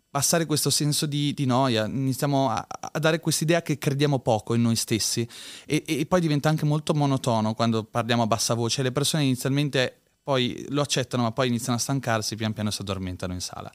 passare 0.10 0.46
questo 0.46 0.70
senso 0.70 1.06
di, 1.06 1.34
di 1.34 1.46
noia, 1.46 1.86
iniziamo 1.86 2.50
a, 2.50 2.68
a 2.68 3.00
dare 3.00 3.22
quest'idea 3.22 3.62
che 3.62 3.78
crediamo 3.78 4.20
poco 4.20 4.54
in 4.54 4.62
noi 4.62 4.76
stessi 4.76 5.26
e, 5.66 5.84
e, 5.88 6.06
poi 6.06 6.20
diventa 6.20 6.50
anche 6.50 6.66
molto 6.66 6.94
monotono 6.94 7.54
quando 7.54 7.86
parliamo 7.86 8.24
a 8.24 8.28
bassa 8.28 8.56
voce. 8.56 8.84
Le 8.84 8.92
persone 8.92 9.24
inizialmente 9.24 10.02
poi 10.22 10.66
lo 10.70 10.82
accettano, 10.82 11.24
ma 11.24 11.32
poi 11.32 11.48
iniziano 11.48 11.78
a 11.78 11.80
stancarsi, 11.80 12.36
pian 12.36 12.52
piano 12.52 12.72
si 12.72 12.82
addormentano 12.82 13.32
in 13.32 13.40
sala. 13.40 13.72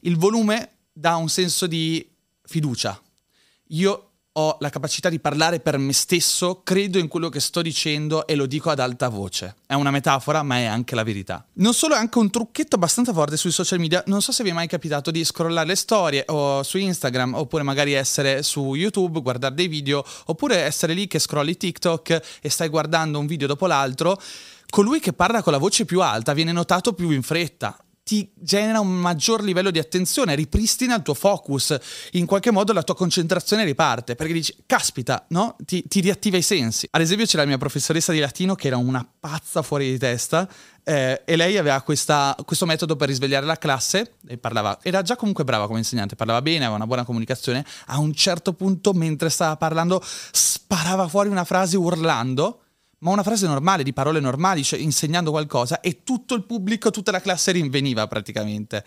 Il 0.00 0.18
volume 0.18 0.72
dà 0.92 1.16
un 1.16 1.30
senso 1.30 1.66
di 1.66 2.06
fiducia. 2.42 3.00
Io 3.68 4.10
ho 4.38 4.56
la 4.60 4.70
capacità 4.70 5.08
di 5.08 5.18
parlare 5.18 5.60
per 5.60 5.78
me 5.78 5.92
stesso, 5.92 6.60
credo 6.62 6.98
in 6.98 7.08
quello 7.08 7.28
che 7.28 7.40
sto 7.40 7.62
dicendo 7.62 8.26
e 8.26 8.34
lo 8.34 8.46
dico 8.46 8.70
ad 8.70 8.80
alta 8.80 9.08
voce. 9.08 9.56
È 9.66 9.74
una 9.74 9.90
metafora, 9.90 10.42
ma 10.42 10.58
è 10.58 10.64
anche 10.64 10.94
la 10.94 11.02
verità. 11.02 11.44
Non 11.54 11.72
solo, 11.72 11.94
è 11.94 11.98
anche 11.98 12.18
un 12.18 12.30
trucchetto 12.30 12.76
abbastanza 12.76 13.12
forte 13.12 13.36
sui 13.36 13.50
social 13.50 13.78
media. 13.78 14.02
Non 14.06 14.20
so 14.20 14.32
se 14.32 14.42
vi 14.42 14.50
è 14.50 14.52
mai 14.52 14.66
capitato 14.66 15.10
di 15.10 15.24
scrollare 15.24 15.66
le 15.66 15.74
storie 15.74 16.24
o 16.28 16.62
su 16.62 16.76
Instagram, 16.78 17.34
oppure 17.34 17.62
magari 17.62 17.92
essere 17.94 18.42
su 18.42 18.74
YouTube, 18.74 19.22
guardare 19.22 19.54
dei 19.54 19.68
video, 19.68 20.04
oppure 20.26 20.56
essere 20.58 20.92
lì 20.92 21.06
che 21.06 21.18
scrolli 21.18 21.56
TikTok 21.56 22.20
e 22.40 22.50
stai 22.50 22.68
guardando 22.68 23.18
un 23.18 23.26
video 23.26 23.46
dopo 23.46 23.66
l'altro. 23.66 24.20
Colui 24.68 25.00
che 25.00 25.12
parla 25.12 25.42
con 25.42 25.52
la 25.52 25.58
voce 25.58 25.84
più 25.84 26.02
alta 26.02 26.34
viene 26.34 26.52
notato 26.52 26.92
più 26.92 27.10
in 27.10 27.22
fretta 27.22 27.78
ti 28.06 28.30
genera 28.36 28.78
un 28.78 28.92
maggior 28.92 29.42
livello 29.42 29.72
di 29.72 29.80
attenzione, 29.80 30.36
ripristina 30.36 30.94
il 30.94 31.02
tuo 31.02 31.12
focus, 31.12 31.76
in 32.12 32.24
qualche 32.24 32.52
modo 32.52 32.72
la 32.72 32.84
tua 32.84 32.94
concentrazione 32.94 33.64
riparte, 33.64 34.14
perché 34.14 34.32
dici, 34.32 34.54
caspita, 34.64 35.26
no? 35.30 35.56
Ti, 35.64 35.82
ti 35.88 35.98
riattiva 35.98 36.36
i 36.36 36.42
sensi. 36.42 36.86
Ad 36.92 37.00
esempio 37.00 37.26
c'è 37.26 37.36
la 37.36 37.44
mia 37.44 37.58
professoressa 37.58 38.12
di 38.12 38.20
latino 38.20 38.54
che 38.54 38.68
era 38.68 38.76
una 38.76 39.04
pazza 39.18 39.60
fuori 39.62 39.90
di 39.90 39.98
testa, 39.98 40.48
eh, 40.84 41.22
e 41.24 41.34
lei 41.34 41.58
aveva 41.58 41.82
questa, 41.82 42.36
questo 42.44 42.64
metodo 42.64 42.94
per 42.94 43.08
risvegliare 43.08 43.44
la 43.44 43.58
classe 43.58 44.12
e 44.28 44.38
parlava, 44.38 44.78
era 44.82 45.02
già 45.02 45.16
comunque 45.16 45.42
brava 45.42 45.66
come 45.66 45.80
insegnante, 45.80 46.14
parlava 46.14 46.40
bene, 46.42 46.58
aveva 46.58 46.76
una 46.76 46.86
buona 46.86 47.04
comunicazione, 47.04 47.66
a 47.86 47.98
un 47.98 48.14
certo 48.14 48.52
punto 48.52 48.92
mentre 48.92 49.30
stava 49.30 49.56
parlando 49.56 50.00
sparava 50.00 51.08
fuori 51.08 51.28
una 51.28 51.42
frase 51.42 51.76
urlando 51.76 52.65
ma 52.98 53.10
una 53.10 53.22
frase 53.22 53.46
normale, 53.46 53.82
di 53.82 53.92
parole 53.92 54.20
normali, 54.20 54.64
cioè 54.64 54.78
insegnando 54.78 55.30
qualcosa 55.30 55.80
e 55.80 56.02
tutto 56.02 56.34
il 56.34 56.44
pubblico, 56.44 56.90
tutta 56.90 57.10
la 57.10 57.20
classe 57.20 57.52
rinveniva 57.52 58.06
praticamente. 58.06 58.84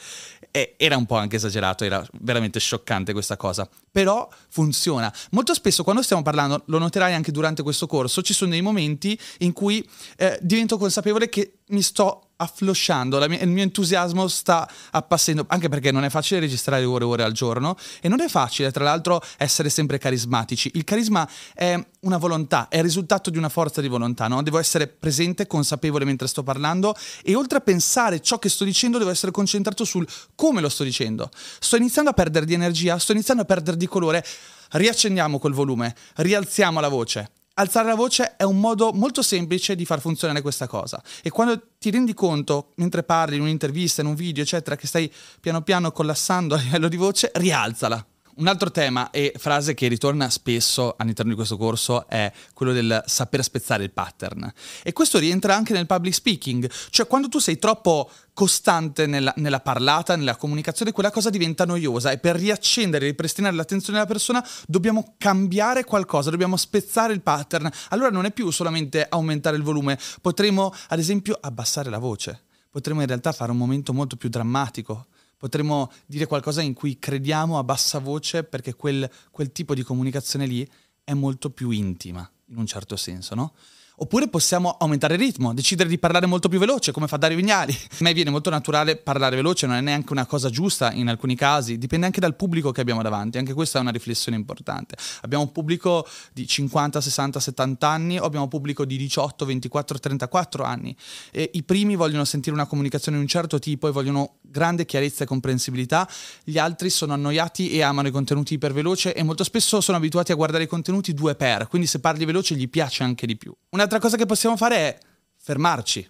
E 0.52 0.76
era 0.78 0.98
un 0.98 1.06
po' 1.06 1.16
anche 1.16 1.36
esagerato, 1.36 1.84
era 1.84 2.04
veramente 2.22 2.60
scioccante 2.60 3.14
questa 3.14 3.38
cosa. 3.38 3.70
Però 3.92 4.28
funziona. 4.50 5.14
Molto 5.32 5.54
spesso 5.54 5.84
quando 5.84 6.02
stiamo 6.02 6.24
parlando, 6.24 6.64
lo 6.66 6.80
noterai 6.80 7.14
anche 7.14 7.32
durante 7.32 7.62
questo 7.62 7.86
corso, 7.86 8.22
ci 8.22 8.34
sono 8.34 8.52
dei 8.52 8.62
momenti 8.62 9.20
in 9.40 9.54
cui 9.54 9.88
eh, 10.18 10.40
divento 10.42 10.78
consapevole 10.78 11.30
che 11.30 11.60
mi 11.68 11.82
sto 11.82 12.29
afflosciando, 12.42 13.26
mia, 13.28 13.40
il 13.40 13.50
mio 13.50 13.64
entusiasmo 13.64 14.28
sta 14.28 14.70
appassendo, 14.92 15.46
anche 15.48 15.70
perché 15.70 15.92
non 15.92 16.04
è 16.04 16.10
facile 16.10 16.40
registrare 16.40 16.84
ore 16.86 17.04
e 17.04 17.08
ore 17.08 17.24
al 17.24 17.32
giorno 17.34 17.76
e 18.02 18.08
non 18.08 18.22
è 18.22 18.28
facile, 18.28 18.72
tra 18.72 18.84
l'altro, 18.84 19.22
essere 19.38 19.70
sempre 19.70 19.98
carismatici. 19.98 20.72
Il 20.76 20.84
carisma 20.84 21.28
è 21.54 21.82
una 22.02 22.18
volontà, 22.18 22.68
è 22.70 22.78
il 22.78 22.84
risultato 22.84 23.30
di 23.30 23.38
una 23.38 23.50
forza 23.50 23.82
di 23.82 23.88
volontà, 23.88 24.28
no? 24.28 24.42
Devo 24.42 24.58
essere 24.58 24.88
presente, 24.88 25.48
consapevole 25.48 26.06
mentre 26.06 26.28
sto 26.28 26.44
parlando 26.44 26.96
e 27.24 27.36
oltre 27.36 27.58
a 27.58 27.62
pensare 27.62 28.22
ciò 28.22 28.40
che 28.40 28.50
sto 28.50 28.64
dicendo, 28.64 28.98
devo 28.98 29.10
essere 29.10 29.32
concentrato 29.32 29.84
sul 29.84 30.08
come 30.36 30.62
lo 30.62 30.70
sto 30.70 30.84
dicendo. 30.84 31.30
Sto 31.60 31.76
iniziando 31.76 32.10
a 32.10 32.14
perdere 32.14 32.46
di 32.46 32.54
energia, 32.54 32.98
sto 33.00 33.12
iniziando 33.12 33.44
a 33.44 33.46
perdere 33.46 33.76
di 33.76 33.88
colore. 33.88 34.26
Riaccendiamo 34.72 35.40
quel 35.40 35.54
volume, 35.54 35.96
rialziamo 36.16 36.80
la 36.80 36.90
voce 36.90 37.32
alzare 37.60 37.88
la 37.88 37.96
voce 37.96 38.36
è 38.38 38.44
un 38.44 38.60
modo 38.60 38.92
molto 38.94 39.22
semplice 39.22 39.76
di 39.76 39.86
far 39.86 40.00
funzionare 40.00 40.42
questa 40.42 40.68
cosa. 40.68 41.02
E 41.22 41.30
quando 41.30 41.62
ti 41.78 41.92
rendi 41.92 42.14
conto, 42.14 42.72
mentre 42.76 43.04
parli 43.04 43.36
in 43.36 43.42
un'intervista, 43.42 44.02
in 44.02 44.08
un 44.08 44.16
video, 44.16 44.44
eccetera, 44.44 44.76
che 44.76 44.88
stai 44.88 45.12
piano 45.40 45.62
piano 45.62 45.92
collassando 45.92 46.56
a 46.56 46.60
livello 46.60 46.88
di 46.88 46.98
voce, 46.98 47.32
rialzala. 47.36 48.04
Un 48.40 48.48
altro 48.48 48.72
tema 48.72 49.10
e 49.10 49.34
frase 49.36 49.74
che 49.74 49.90
ritorna 49.90 50.30
spesso 50.30 50.96
all'interno 50.98 51.32
di 51.32 51.36
questo 51.36 51.58
corso 51.58 52.08
è 52.08 52.32
quello 52.54 52.72
del 52.72 53.04
saper 53.06 53.44
spezzare 53.44 53.84
il 53.84 53.92
pattern. 53.92 54.50
E 54.82 54.94
questo 54.94 55.20
rientra 55.20 55.54
anche 55.54 55.74
nel 55.74 55.86
public 55.86 56.14
speaking, 56.14 56.72
cioè 56.90 57.06
quando 57.06 57.28
tu 57.28 57.40
sei 57.40 57.60
troppo 57.60 58.10
costante 58.34 59.08
nella, 59.08 59.34
nella, 59.36 59.60
parlata, 59.60 60.16
nella 60.16 60.38
comunicazione, 60.38 60.94
quella 60.94 61.12
cosa 61.12 61.30
diventa 61.30 61.66
noiosa 61.66 62.12
e 62.12 62.18
per 62.18 62.38
riaccendere 62.38 63.08
e 63.08 63.10
ripristinare 63.10 63.54
l'attenzione 63.58 64.00
della 64.00 64.10
persona 64.10 64.42
dobbiamo 64.66 65.16
cambiare 65.18 65.84
qualcosa, 65.84 66.30
dobbiamo 66.30 66.56
spezzare 66.56 67.12
il 67.12 67.22
pattern. 67.22 67.70
Allora 67.90 68.10
non 68.10 68.24
è 68.24 68.32
più 68.32 68.52
solamente 68.52 69.06
aumentare 69.10 69.58
il 69.58 69.64
volume, 69.64 70.00
potremo 70.22 70.74
ad 70.88 71.00
esempio 71.00 71.38
abbassare 71.42 71.90
la 71.90 72.00
voce, 72.00 72.44
potremo 72.70 73.02
in 73.02 73.08
realtà 73.08 73.34
fare 73.34 73.52
un 73.52 73.58
momento 73.58 73.92
molto 73.92 74.16
più 74.16 74.30
drammatico 74.30 75.08
potremmo 75.40 75.90
dire 76.06 76.26
qualcosa 76.26 76.62
in 76.62 76.74
cui 76.74 77.00
crediamo 77.00 77.58
a 77.58 77.64
bassa 77.64 77.98
voce 78.00 78.44
perché 78.44 78.74
quel, 78.76 79.10
quel 79.32 79.54
tipo 79.54 79.74
di 79.74 79.84
comunicazione 79.84 80.46
lì 80.46 80.70
è 81.02 81.14
molto 81.14 81.50
più 81.50 81.70
intima, 81.70 82.30
in 82.48 82.58
un 82.58 82.66
certo 82.66 82.98
senso, 82.98 83.36
no? 83.36 83.54
Oppure 84.02 84.30
possiamo 84.30 84.78
aumentare 84.80 85.16
il 85.16 85.20
ritmo, 85.20 85.54
decidere 85.54 85.90
di 85.90 85.98
parlare 85.98 86.26
molto 86.26 86.48
più 86.48 86.58
veloce, 86.58 86.94
come 86.94 87.08
fa 87.08 87.18
Dario 87.18 87.36
Vignali. 87.36 87.74
A 87.74 87.96
me 88.00 88.14
viene 88.14 88.30
molto 88.30 88.50
naturale 88.50 88.96
parlare 88.96 89.36
veloce, 89.36 89.68
non 89.68 89.76
è 89.76 89.82
neanche 89.82 90.14
una 90.14 90.26
cosa 90.26 90.50
giusta 90.50 90.94
in 90.94 91.10
alcuni 91.10 91.36
casi, 91.36 91.78
dipende 91.78 92.06
anche 92.06 92.22
dal 92.22 92.38
pubblico 92.38 92.72
che 92.72 92.80
abbiamo 92.80 93.02
davanti, 93.02 93.38
anche 93.38 93.54
questa 93.54 93.78
è 93.78 93.82
una 93.82 93.92
riflessione 93.92 94.38
importante. 94.38 94.96
Abbiamo 95.22 95.44
un 95.44 95.52
pubblico 95.52 96.08
di 96.32 96.48
50, 96.48 97.02
60, 97.02 97.42
70 97.42 97.88
anni 97.90 98.18
o 98.18 98.24
abbiamo 98.24 98.46
un 98.46 98.50
pubblico 98.50 98.86
di 98.86 98.96
18, 98.96 99.46
24, 99.46 100.00
34 100.00 100.64
anni. 100.64 100.96
E 101.32 101.50
I 101.56 101.64
primi 101.64 101.98
vogliono 101.98 102.24
sentire 102.24 102.56
una 102.56 102.68
comunicazione 102.68 103.18
di 103.18 103.24
un 103.24 103.30
certo 103.30 103.60
tipo 103.60 103.90
e 103.90 103.92
vogliono 103.92 104.36
grande 104.42 104.86
chiarezza 104.86 105.26
e 105.26 105.28
comprensibilità, 105.28 106.08
gli 106.44 106.58
altri 106.58 106.90
sono 106.90 107.14
annoiati 107.14 107.70
e 107.70 107.82
amano 107.82 108.08
i 108.08 108.12
contenuti 108.12 108.54
iperveloce 108.54 109.14
e 109.14 109.24
molto 109.24 109.44
spesso 109.44 109.82
sono 109.82 109.98
abituati 109.98 110.32
a 110.32 110.36
guardare 110.36 110.64
i 110.64 110.68
contenuti 110.68 111.14
due 111.14 111.36
per, 111.36 111.68
quindi 111.68 111.86
se 111.86 112.00
parli 112.00 112.26
veloce 112.26 112.56
gli 112.56 112.70
piace 112.70 113.04
anche 113.04 113.28
di 113.28 113.36
più. 113.36 113.54
Una 113.72 113.88
Un'altra 113.90 114.08
cosa 114.08 114.22
che 114.22 114.28
possiamo 114.28 114.56
fare 114.56 114.76
è 114.76 115.00
fermarci, 115.36 116.08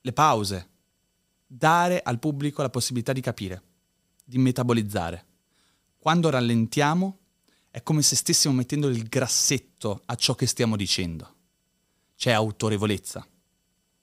le 0.00 0.12
pause, 0.12 0.68
dare 1.44 2.00
al 2.00 2.20
pubblico 2.20 2.62
la 2.62 2.70
possibilità 2.70 3.12
di 3.12 3.20
capire, 3.20 3.62
di 4.24 4.38
metabolizzare. 4.38 5.26
Quando 5.98 6.30
rallentiamo 6.30 7.18
è 7.68 7.82
come 7.82 8.00
se 8.02 8.14
stessimo 8.14 8.54
mettendo 8.54 8.86
il 8.86 9.08
grassetto 9.08 10.02
a 10.04 10.14
ciò 10.14 10.36
che 10.36 10.46
stiamo 10.46 10.76
dicendo. 10.76 11.34
C'è 12.14 12.30
autorevolezza, 12.30 13.26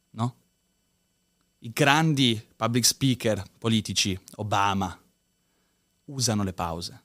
no? 0.10 0.36
I 1.60 1.70
grandi 1.72 2.46
public 2.58 2.84
speaker 2.84 3.41
politici, 3.58 4.20
Obama, 4.36 5.01
usano 6.08 6.44
le 6.44 6.51
pause 6.51 7.03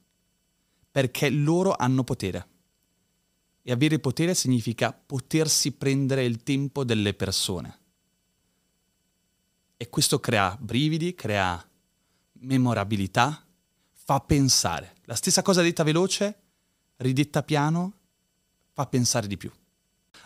perché 0.90 1.30
loro 1.30 1.76
hanno 1.76 2.02
potere. 2.02 2.48
E 3.62 3.72
avere 3.72 3.98
potere 3.98 4.34
significa 4.34 4.92
potersi 4.92 5.72
prendere 5.72 6.24
il 6.24 6.42
tempo 6.42 6.84
delle 6.84 7.14
persone. 7.14 7.78
E 9.76 9.88
questo 9.88 10.18
crea 10.20 10.56
brividi, 10.60 11.14
crea 11.14 11.62
memorabilità, 12.40 13.44
fa 13.92 14.20
pensare. 14.20 14.96
La 15.04 15.14
stessa 15.14 15.42
cosa 15.42 15.62
detta 15.62 15.82
veloce, 15.82 16.40
ridetta 16.96 17.42
piano, 17.42 17.92
fa 18.72 18.86
pensare 18.86 19.26
di 19.26 19.36
più. 19.36 19.50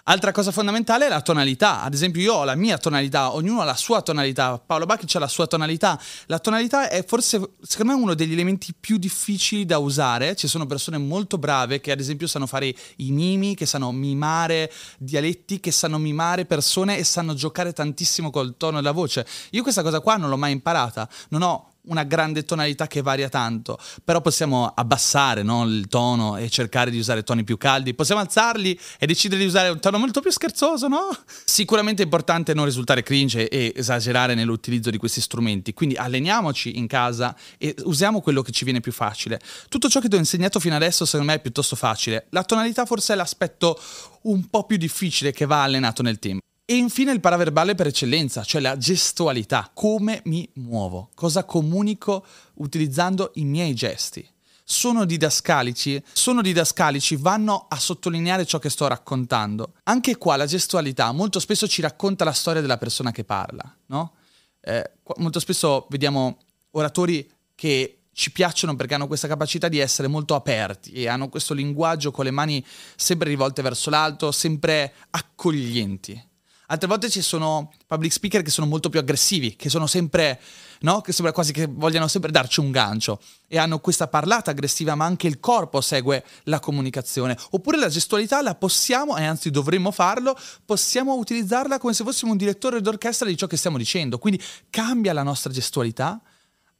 Altra 0.06 0.32
cosa 0.32 0.52
fondamentale 0.52 1.06
è 1.06 1.08
la 1.08 1.22
tonalità. 1.22 1.80
Ad 1.80 1.94
esempio, 1.94 2.20
io 2.20 2.34
ho 2.34 2.44
la 2.44 2.54
mia 2.56 2.76
tonalità, 2.76 3.32
ognuno 3.32 3.62
ha 3.62 3.64
la 3.64 3.74
sua 3.74 4.02
tonalità. 4.02 4.58
Paolo 4.58 4.84
Bacchi 4.84 5.16
ha 5.16 5.18
la 5.18 5.28
sua 5.28 5.46
tonalità. 5.46 5.98
La 6.26 6.38
tonalità 6.38 6.90
è 6.90 7.02
forse, 7.06 7.52
secondo 7.62 7.94
me, 7.94 8.02
uno 8.02 8.12
degli 8.12 8.34
elementi 8.34 8.74
più 8.78 8.98
difficili 8.98 9.64
da 9.64 9.78
usare. 9.78 10.36
Ci 10.36 10.46
sono 10.46 10.66
persone 10.66 10.98
molto 10.98 11.38
brave 11.38 11.80
che, 11.80 11.90
ad 11.90 12.00
esempio, 12.00 12.26
sanno 12.26 12.46
fare 12.46 12.74
i 12.96 13.12
mimi, 13.12 13.54
che 13.54 13.64
sanno 13.64 13.92
mimare 13.92 14.70
dialetti, 14.98 15.58
che 15.58 15.70
sanno 15.70 15.96
mimare 15.96 16.44
persone 16.44 16.98
e 16.98 17.04
sanno 17.04 17.32
giocare 17.32 17.72
tantissimo 17.72 18.28
col 18.28 18.58
tono 18.58 18.76
della 18.76 18.92
voce. 18.92 19.26
Io 19.52 19.62
questa 19.62 19.82
cosa 19.82 20.00
qua 20.00 20.16
non 20.16 20.28
l'ho 20.28 20.36
mai 20.36 20.52
imparata. 20.52 21.08
Non 21.30 21.40
ho 21.40 21.73
una 21.86 22.04
grande 22.04 22.44
tonalità 22.44 22.86
che 22.86 23.02
varia 23.02 23.28
tanto, 23.28 23.78
però 24.02 24.20
possiamo 24.20 24.72
abbassare 24.74 25.42
no, 25.42 25.64
il 25.64 25.86
tono 25.88 26.36
e 26.36 26.48
cercare 26.48 26.90
di 26.90 26.98
usare 26.98 27.22
toni 27.22 27.44
più 27.44 27.56
caldi, 27.56 27.94
possiamo 27.94 28.20
alzarli 28.20 28.78
e 28.98 29.06
decidere 29.06 29.40
di 29.40 29.46
usare 29.46 29.68
un 29.68 29.80
tono 29.80 29.98
molto 29.98 30.20
più 30.20 30.30
scherzoso, 30.30 30.88
no? 30.88 31.08
Sicuramente 31.44 32.02
è 32.02 32.04
importante 32.04 32.54
non 32.54 32.64
risultare 32.64 33.02
cringe 33.02 33.48
e 33.48 33.72
esagerare 33.74 34.34
nell'utilizzo 34.34 34.90
di 34.90 34.98
questi 34.98 35.20
strumenti, 35.20 35.74
quindi 35.74 35.96
alleniamoci 35.96 36.78
in 36.78 36.86
casa 36.86 37.36
e 37.58 37.74
usiamo 37.84 38.20
quello 38.20 38.42
che 38.42 38.52
ci 38.52 38.64
viene 38.64 38.80
più 38.80 38.92
facile. 38.92 39.40
Tutto 39.68 39.88
ciò 39.88 40.00
che 40.00 40.08
ti 40.08 40.16
ho 40.16 40.18
insegnato 40.18 40.60
fino 40.60 40.74
adesso 40.74 41.04
secondo 41.04 41.32
me 41.32 41.38
è 41.38 41.40
piuttosto 41.40 41.76
facile, 41.76 42.26
la 42.30 42.44
tonalità 42.44 42.86
forse 42.86 43.12
è 43.12 43.16
l'aspetto 43.16 43.78
un 44.22 44.48
po' 44.48 44.64
più 44.64 44.76
difficile 44.76 45.32
che 45.32 45.44
va 45.46 45.62
allenato 45.62 46.02
nel 46.02 46.18
tempo. 46.18 46.42
E 46.66 46.76
infine 46.76 47.12
il 47.12 47.20
paraverbale 47.20 47.74
per 47.74 47.88
eccellenza, 47.88 48.42
cioè 48.42 48.62
la 48.62 48.78
gestualità, 48.78 49.70
come 49.74 50.22
mi 50.24 50.48
muovo, 50.54 51.10
cosa 51.14 51.44
comunico 51.44 52.24
utilizzando 52.54 53.32
i 53.34 53.44
miei 53.44 53.74
gesti. 53.74 54.26
Sono 54.64 55.04
didascalici, 55.04 56.02
sono 56.14 56.40
didascalici, 56.40 57.16
vanno 57.16 57.66
a 57.68 57.78
sottolineare 57.78 58.46
ciò 58.46 58.58
che 58.58 58.70
sto 58.70 58.86
raccontando. 58.86 59.74
Anche 59.82 60.16
qua 60.16 60.36
la 60.36 60.46
gestualità 60.46 61.12
molto 61.12 61.38
spesso 61.38 61.68
ci 61.68 61.82
racconta 61.82 62.24
la 62.24 62.32
storia 62.32 62.62
della 62.62 62.78
persona 62.78 63.10
che 63.10 63.24
parla, 63.24 63.76
no? 63.88 64.14
Eh, 64.62 64.90
molto 65.16 65.40
spesso 65.40 65.86
vediamo 65.90 66.38
oratori 66.70 67.30
che 67.54 68.04
ci 68.14 68.32
piacciono 68.32 68.74
perché 68.74 68.94
hanno 68.94 69.06
questa 69.06 69.28
capacità 69.28 69.68
di 69.68 69.80
essere 69.80 70.08
molto 70.08 70.34
aperti 70.34 70.92
e 70.92 71.08
hanno 71.08 71.28
questo 71.28 71.52
linguaggio 71.52 72.10
con 72.10 72.24
le 72.24 72.30
mani 72.30 72.64
sempre 72.96 73.28
rivolte 73.28 73.60
verso 73.60 73.90
l'alto, 73.90 74.32
sempre 74.32 74.94
accoglienti 75.10 76.32
Altre 76.66 76.88
volte 76.88 77.10
ci 77.10 77.20
sono 77.20 77.70
public 77.86 78.10
speaker 78.10 78.40
che 78.40 78.50
sono 78.50 78.66
molto 78.66 78.88
più 78.88 78.98
aggressivi, 78.98 79.54
che 79.54 79.68
sono 79.68 79.86
sempre, 79.86 80.40
no? 80.80 81.02
Che 81.02 81.12
sembra 81.12 81.34
quasi 81.34 81.52
che 81.52 81.66
vogliano 81.66 82.08
sempre 82.08 82.30
darci 82.30 82.60
un 82.60 82.70
gancio 82.70 83.20
e 83.48 83.58
hanno 83.58 83.80
questa 83.80 84.08
parlata 84.08 84.52
aggressiva, 84.52 84.94
ma 84.94 85.04
anche 85.04 85.26
il 85.26 85.40
corpo 85.40 85.82
segue 85.82 86.24
la 86.44 86.60
comunicazione. 86.60 87.36
Oppure 87.50 87.76
la 87.76 87.90
gestualità 87.90 88.40
la 88.40 88.54
possiamo, 88.54 89.14
e 89.18 89.24
anzi 89.24 89.50
dovremmo 89.50 89.90
farlo, 89.90 90.34
possiamo 90.64 91.16
utilizzarla 91.16 91.78
come 91.78 91.92
se 91.92 92.02
fossimo 92.02 92.30
un 92.30 92.38
direttore 92.38 92.80
d'orchestra 92.80 93.28
di 93.28 93.36
ciò 93.36 93.46
che 93.46 93.58
stiamo 93.58 93.76
dicendo. 93.76 94.16
Quindi 94.16 94.42
cambia 94.70 95.12
la 95.12 95.22
nostra 95.22 95.52
gestualità 95.52 96.18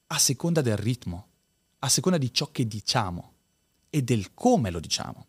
a 0.06 0.18
seconda 0.18 0.62
del 0.62 0.78
ritmo, 0.78 1.26
a 1.80 1.90
seconda 1.90 2.16
di 2.16 2.32
ciò 2.32 2.48
che 2.50 2.66
diciamo 2.66 3.32
e 3.90 4.00
del 4.00 4.32
come 4.32 4.70
lo 4.70 4.80
diciamo. 4.80 5.26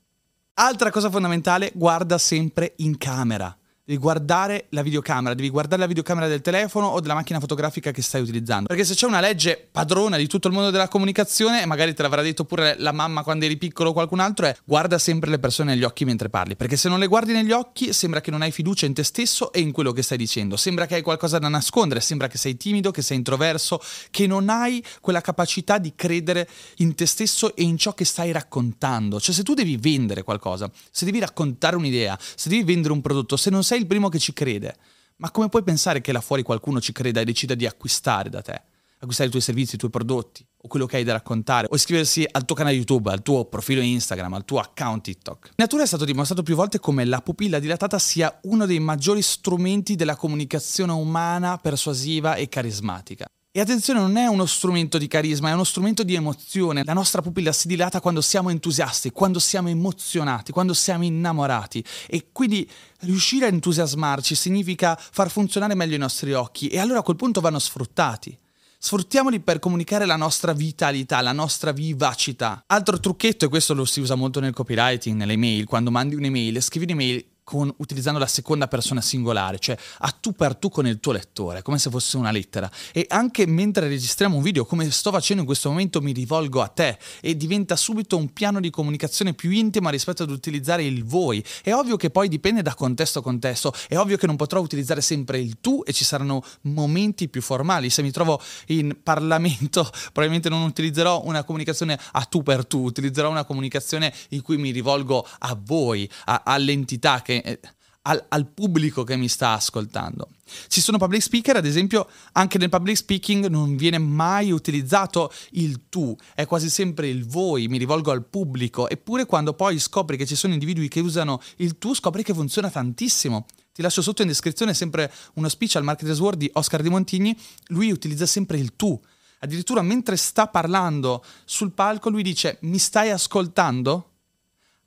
Altra 0.53 0.91
cosa 0.91 1.09
fondamentale, 1.09 1.71
guarda 1.75 2.17
sempre 2.17 2.75
in 2.77 2.97
camera 2.97 3.53
devi 3.85 3.99
guardare 3.99 4.65
la 4.69 4.81
videocamera, 4.81 5.35
devi 5.35 5.49
guardare 5.49 5.81
la 5.81 5.87
videocamera 5.87 6.27
del 6.27 6.41
telefono 6.41 6.87
o 6.87 6.99
della 6.99 7.13
macchina 7.13 7.39
fotografica 7.39 7.91
che 7.91 8.01
stai 8.01 8.21
utilizzando. 8.21 8.65
Perché 8.65 8.83
se 8.83 8.95
c'è 8.95 9.05
una 9.05 9.19
legge 9.19 9.67
padrona 9.71 10.17
di 10.17 10.25
tutto 10.25 10.47
il 10.47 10.53
mondo 10.55 10.71
della 10.71 10.87
comunicazione, 10.87 11.61
e 11.61 11.65
magari 11.67 11.93
te 11.93 12.01
l'avrà 12.01 12.23
detto 12.23 12.45
pure 12.45 12.75
la 12.79 12.91
mamma 12.91 13.21
quando 13.21 13.45
eri 13.45 13.57
piccolo 13.57 13.91
o 13.91 13.93
qualcun 13.93 14.19
altro, 14.19 14.47
è 14.47 14.55
guarda 14.65 14.97
sempre 14.97 15.29
le 15.29 15.37
persone 15.37 15.73
negli 15.75 15.83
occhi 15.83 16.03
mentre 16.03 16.29
parli. 16.29 16.55
Perché 16.55 16.77
se 16.77 16.89
non 16.89 16.97
le 16.97 17.05
guardi 17.05 17.31
negli 17.31 17.51
occhi, 17.51 17.93
sembra 17.93 18.21
che 18.21 18.31
non 18.31 18.41
hai 18.41 18.51
fiducia 18.51 18.87
in 18.87 18.93
te 18.95 19.03
stesso 19.03 19.53
e 19.53 19.59
in 19.59 19.71
quello 19.71 19.91
che 19.91 20.01
stai 20.01 20.17
dicendo. 20.17 20.57
Sembra 20.57 20.87
che 20.87 20.95
hai 20.95 21.01
qualcosa 21.03 21.37
da 21.37 21.47
nascondere, 21.47 21.99
sembra 22.01 22.27
che 22.27 22.39
sei 22.39 22.57
timido, 22.57 22.89
che 22.89 23.03
sei 23.03 23.17
introverso, 23.17 23.79
che 24.09 24.25
non 24.25 24.49
hai 24.49 24.83
quella 24.99 25.21
capacità 25.21 25.77
di 25.77 25.93
credere 25.95 26.49
in 26.77 26.95
te 26.95 27.05
stesso 27.05 27.55
e 27.55 27.61
in 27.61 27.77
ciò 27.77 27.93
che 27.93 28.05
stai 28.05 28.31
raccontando. 28.31 29.19
Cioè, 29.19 29.35
se 29.35 29.43
tu 29.43 29.53
devi 29.53 29.77
vendere 29.77 30.23
qualcosa, 30.23 30.71
se 30.89 31.05
devi 31.05 31.19
raccontare 31.19 31.75
un'idea, 31.75 32.17
se 32.35 32.49
devi 32.49 32.63
vendere 32.63 32.91
un 32.91 33.01
prodotto, 33.01 33.37
se 33.37 33.51
non 33.51 33.63
sei 33.63 33.74
il 33.75 33.87
primo 33.87 34.09
che 34.09 34.19
ci 34.19 34.33
crede, 34.33 34.75
ma 35.17 35.31
come 35.31 35.49
puoi 35.49 35.63
pensare 35.63 36.01
che 36.01 36.11
là 36.11 36.21
fuori 36.21 36.43
qualcuno 36.43 36.81
ci 36.81 36.91
creda 36.91 37.21
e 37.21 37.25
decida 37.25 37.55
di 37.55 37.65
acquistare 37.65 38.29
da 38.29 38.41
te? 38.41 38.61
Acquistare 38.97 39.27
i 39.27 39.31
tuoi 39.31 39.43
servizi, 39.43 39.75
i 39.75 39.77
tuoi 39.77 39.91
prodotti, 39.91 40.45
o 40.57 40.67
quello 40.67 40.85
che 40.85 40.97
hai 40.97 41.03
da 41.03 41.13
raccontare, 41.13 41.67
o 41.69 41.75
iscriversi 41.75 42.25
al 42.29 42.45
tuo 42.45 42.55
canale 42.55 42.75
YouTube, 42.75 43.11
al 43.11 43.21
tuo 43.21 43.45
profilo 43.45 43.81
Instagram, 43.81 44.33
al 44.33 44.45
tuo 44.45 44.59
account 44.59 45.03
TikTok. 45.03 45.47
In 45.47 45.53
natura 45.57 45.83
è 45.83 45.85
stato 45.85 46.05
dimostrato 46.05 46.43
più 46.43 46.55
volte 46.55 46.79
come 46.79 47.05
la 47.05 47.21
pupilla 47.21 47.59
dilatata 47.59 47.99
sia 47.99 48.39
uno 48.43 48.65
dei 48.65 48.79
maggiori 48.79 49.21
strumenti 49.21 49.95
della 49.95 50.15
comunicazione 50.15 50.91
umana 50.93 51.57
persuasiva 51.57 52.35
e 52.35 52.49
carismatica. 52.49 53.27
E 53.57 53.61
attenzione, 53.61 54.01
non 54.01 54.17
è 54.17 54.27
uno 54.27 54.45
strumento 54.45 54.97
di 54.97 55.07
carisma, 55.07 55.47
è 55.47 55.53
uno 55.53 55.63
strumento 55.63 56.03
di 56.03 56.13
emozione. 56.13 56.83
La 56.83 56.91
nostra 56.91 57.21
pupilla 57.21 57.53
si 57.53 57.69
dilata 57.69 58.01
quando 58.01 58.19
siamo 58.19 58.49
entusiasti, 58.49 59.11
quando 59.11 59.39
siamo 59.39 59.69
emozionati, 59.69 60.51
quando 60.51 60.73
siamo 60.73 61.05
innamorati. 61.05 61.81
E 62.07 62.31
quindi 62.33 62.69
riuscire 63.03 63.45
a 63.45 63.47
entusiasmarci 63.47 64.35
significa 64.35 64.99
far 64.99 65.31
funzionare 65.31 65.73
meglio 65.73 65.95
i 65.95 65.99
nostri 65.99 66.33
occhi 66.33 66.67
e 66.67 66.79
allora 66.79 66.99
a 66.99 67.01
quel 67.01 67.15
punto 67.15 67.39
vanno 67.39 67.59
sfruttati. 67.59 68.37
Sfruttiamoli 68.77 69.39
per 69.39 69.59
comunicare 69.59 70.05
la 70.05 70.17
nostra 70.17 70.51
vitalità, 70.51 71.21
la 71.21 71.31
nostra 71.31 71.71
vivacità. 71.71 72.61
Altro 72.67 72.99
trucchetto, 72.99 73.45
e 73.45 73.47
questo 73.47 73.73
lo 73.73 73.85
si 73.85 74.01
usa 74.01 74.15
molto 74.15 74.41
nel 74.41 74.51
copywriting, 74.51 75.15
nelle 75.15 75.37
mail, 75.37 75.63
quando 75.63 75.91
mandi 75.91 76.15
un'email, 76.15 76.61
scrivi 76.61 76.83
un'email 76.83 77.25
con, 77.45 77.71
utilizzando 77.77 78.19
la 78.19 78.25
seconda 78.25 78.67
persona 78.67 78.99
singolare, 79.01 79.59
cioè 79.59 79.77
a 79.99 80.09
tu 80.09 80.33
per 80.33 80.55
tu 80.55 80.69
con 80.69 80.87
il 80.87 80.99
tuo 80.99 81.11
lettore, 81.11 81.61
come 81.61 81.77
se 81.77 81.91
fosse 81.91 82.17
una 82.17 82.31
lettera. 82.31 82.69
E 82.91 83.05
anche 83.07 83.45
mentre 83.45 83.87
registriamo 83.87 84.35
un 84.35 84.41
video, 84.41 84.65
come 84.65 84.89
sto 84.89 85.11
facendo 85.11 85.41
in 85.41 85.47
questo 85.47 85.69
momento, 85.69 86.01
mi 86.01 86.11
rivolgo 86.11 86.61
a 86.61 86.67
te 86.67 86.97
e 87.21 87.37
diventa 87.37 87.75
subito 87.75 88.17
un 88.17 88.33
piano 88.33 88.59
di 88.59 88.71
comunicazione 88.71 89.33
più 89.33 89.51
intima 89.51 89.91
rispetto 89.91 90.23
ad 90.23 90.31
utilizzare 90.31 90.83
il 90.83 91.05
voi. 91.05 91.45
È 91.61 91.71
ovvio 91.71 91.97
che 91.97 92.09
poi 92.09 92.27
dipende 92.27 92.63
da 92.63 92.73
contesto 92.73 93.19
a 93.19 93.21
contesto, 93.21 93.71
è 93.87 93.95
ovvio 93.95 94.17
che 94.17 94.25
non 94.25 94.37
potrò 94.37 94.59
utilizzare 94.59 95.01
sempre 95.01 95.39
il 95.39 95.57
tu 95.61 95.83
e 95.85 95.93
ci 95.93 96.03
saranno 96.03 96.43
momenti 96.61 97.29
più 97.29 97.43
formali. 97.43 97.91
Se 97.91 98.01
mi 98.01 98.09
trovo 98.09 98.41
in 98.67 98.97
Parlamento, 99.03 99.87
probabilmente 100.11 100.49
non 100.49 100.63
utilizzerò 100.63 101.21
una 101.25 101.43
comunicazione 101.43 101.99
a 102.13 102.23
tu 102.23 102.41
per 102.41 102.65
tu, 102.65 102.83
utilizzerò 102.83 103.29
una 103.29 103.43
comunicazione 103.43 104.11
in 104.29 104.41
cui 104.41 104.57
mi 104.57 104.71
rivolgo 104.71 105.27
a 105.39 105.55
voi, 105.61 106.09
a, 106.25 106.41
all'entità 106.43 107.21
che 107.21 107.34
eh, 107.41 107.59
al, 108.03 108.23
al, 108.29 108.47
pubblico 108.47 109.03
che 109.03 109.15
mi 109.15 109.27
sta 109.27 109.53
ascoltando. 109.53 110.29
Ci 110.67 110.81
sono 110.81 110.97
public 110.97 111.21
speaker, 111.21 111.57
ad 111.57 111.65
esempio, 111.65 112.07
anche 112.33 112.57
nel 112.57 112.69
public 112.69 112.97
speaking 112.97 113.47
non 113.47 113.75
viene 113.75 113.97
mai 113.97 114.51
utilizzato 114.51 115.31
il 115.51 115.89
tu, 115.89 116.15
è 116.33 116.45
quasi 116.45 116.69
sempre 116.69 117.07
il 117.07 117.25
voi, 117.25 117.67
mi 117.67 117.77
rivolgo 117.77 118.11
al 118.11 118.25
pubblico, 118.25 118.87
eppure 118.89 119.25
quando 119.25 119.53
poi 119.53 119.79
scopri 119.79 120.17
che 120.17 120.25
ci 120.25 120.35
sono 120.35 120.53
individui 120.53 120.87
che 120.87 120.99
usano 120.99 121.41
il 121.57 121.77
tu, 121.77 121.93
scopri 121.93 122.23
che 122.23 122.33
funziona 122.33 122.69
tantissimo. 122.69 123.45
Ti 123.73 123.81
lascio 123.81 124.01
sotto 124.01 124.21
in 124.21 124.29
descrizione 124.29 124.73
sempre 124.73 125.11
uno 125.33 125.49
speech 125.49 125.75
al 125.75 125.83
Marketers 125.83 126.19
World 126.19 126.39
di 126.39 126.49
Oscar 126.53 126.81
Di 126.81 126.89
Montigni, 126.89 127.37
lui 127.67 127.91
utilizza 127.91 128.25
sempre 128.25 128.57
il 128.57 128.75
tu. 128.75 128.99
Addirittura 129.39 129.81
mentre 129.81 130.15
sta 130.15 130.47
parlando 130.47 131.23
sul 131.43 131.73
palco 131.73 132.09
lui 132.09 132.23
dice 132.23 132.57
mi 132.61 132.77
stai 132.77 133.11
ascoltando? 133.11 134.11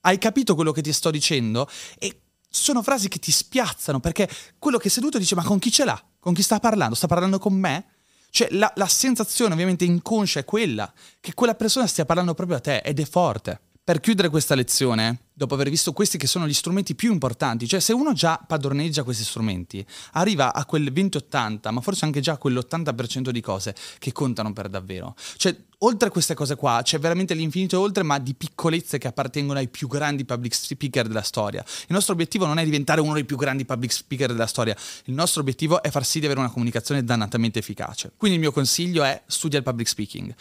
Hai 0.01 0.16
capito 0.18 0.55
quello 0.55 0.72
che 0.72 0.81
ti 0.81 0.92
sto 0.92 1.11
dicendo? 1.11 1.68
E 1.99 2.20
sono 2.48 2.82
frasi 2.82 3.08
che 3.08 3.18
ti 3.18 3.30
spiazzano 3.30 4.00
perché 4.00 4.28
quello 4.58 4.78
che 4.78 4.88
è 4.88 4.90
seduto 4.90 5.18
dice 5.18 5.34
ma 5.34 5.44
con 5.44 5.58
chi 5.58 5.70
ce 5.70 5.84
l'ha? 5.84 6.02
Con 6.18 6.34
chi 6.34 6.42
sta 6.42 6.58
parlando? 6.58 6.94
Sta 6.94 7.06
parlando 7.06 7.38
con 7.38 7.54
me? 7.54 7.87
Cioè 8.30 8.48
la, 8.52 8.70
la 8.76 8.87
sensazione 8.87 9.54
ovviamente 9.54 9.84
inconscia 9.84 10.40
è 10.40 10.44
quella 10.44 10.92
che 11.20 11.34
quella 11.34 11.54
persona 11.54 11.87
stia 11.87 12.04
parlando 12.04 12.34
proprio 12.34 12.56
a 12.56 12.61
te 12.61 12.78
ed 12.78 13.00
è 13.00 13.04
forte. 13.04 13.61
Per 13.88 14.01
chiudere 14.01 14.29
questa 14.29 14.55
lezione, 14.55 15.29
dopo 15.33 15.55
aver 15.55 15.70
visto 15.70 15.94
questi 15.94 16.18
che 16.18 16.27
sono 16.27 16.46
gli 16.46 16.53
strumenti 16.53 16.94
più 16.94 17.11
importanti, 17.11 17.66
cioè 17.66 17.81
se 17.81 17.94
uno 17.94 18.12
già 18.12 18.38
padroneggia 18.46 19.03
questi 19.03 19.24
strumenti, 19.24 19.83
arriva 20.12 20.53
a 20.53 20.66
quel 20.66 20.92
20-80, 20.92 21.72
ma 21.72 21.81
forse 21.81 22.05
anche 22.05 22.20
già 22.20 22.33
a 22.33 22.38
quell'80% 22.38 23.31
di 23.31 23.40
cose 23.40 23.74
che 23.98 24.12
contano 24.12 24.53
per 24.53 24.68
davvero. 24.68 25.16
Cioè, 25.38 25.57
oltre 25.79 26.09
a 26.09 26.11
queste 26.11 26.35
cose 26.35 26.55
qua, 26.55 26.81
c'è 26.83 26.98
veramente 26.98 27.33
l'infinito 27.33 27.81
oltre, 27.81 28.03
ma 28.03 28.18
di 28.18 28.35
piccolezze 28.35 28.98
che 28.98 29.07
appartengono 29.07 29.59
ai 29.59 29.68
più 29.68 29.88
grandi 29.88 30.27
public 30.27 30.55
speaker 30.55 31.07
della 31.07 31.22
storia. 31.22 31.64
Il 31.66 31.94
nostro 31.94 32.12
obiettivo 32.12 32.44
non 32.44 32.59
è 32.59 32.64
diventare 32.64 33.01
uno 33.01 33.14
dei 33.14 33.24
più 33.24 33.38
grandi 33.38 33.64
public 33.64 33.90
speaker 33.90 34.33
della 34.33 34.46
storia, 34.46 34.77
il 35.05 35.14
nostro 35.14 35.40
obiettivo 35.40 35.83
è 35.83 35.88
far 35.88 36.05
sì 36.05 36.18
di 36.18 36.27
avere 36.27 36.40
una 36.40 36.51
comunicazione 36.51 37.03
dannatamente 37.05 37.61
efficace. 37.61 38.12
Quindi 38.18 38.37
il 38.37 38.42
mio 38.42 38.53
consiglio 38.53 39.03
è 39.03 39.22
studia 39.24 39.57
il 39.57 39.64
public 39.64 39.88
speaking. 39.88 40.35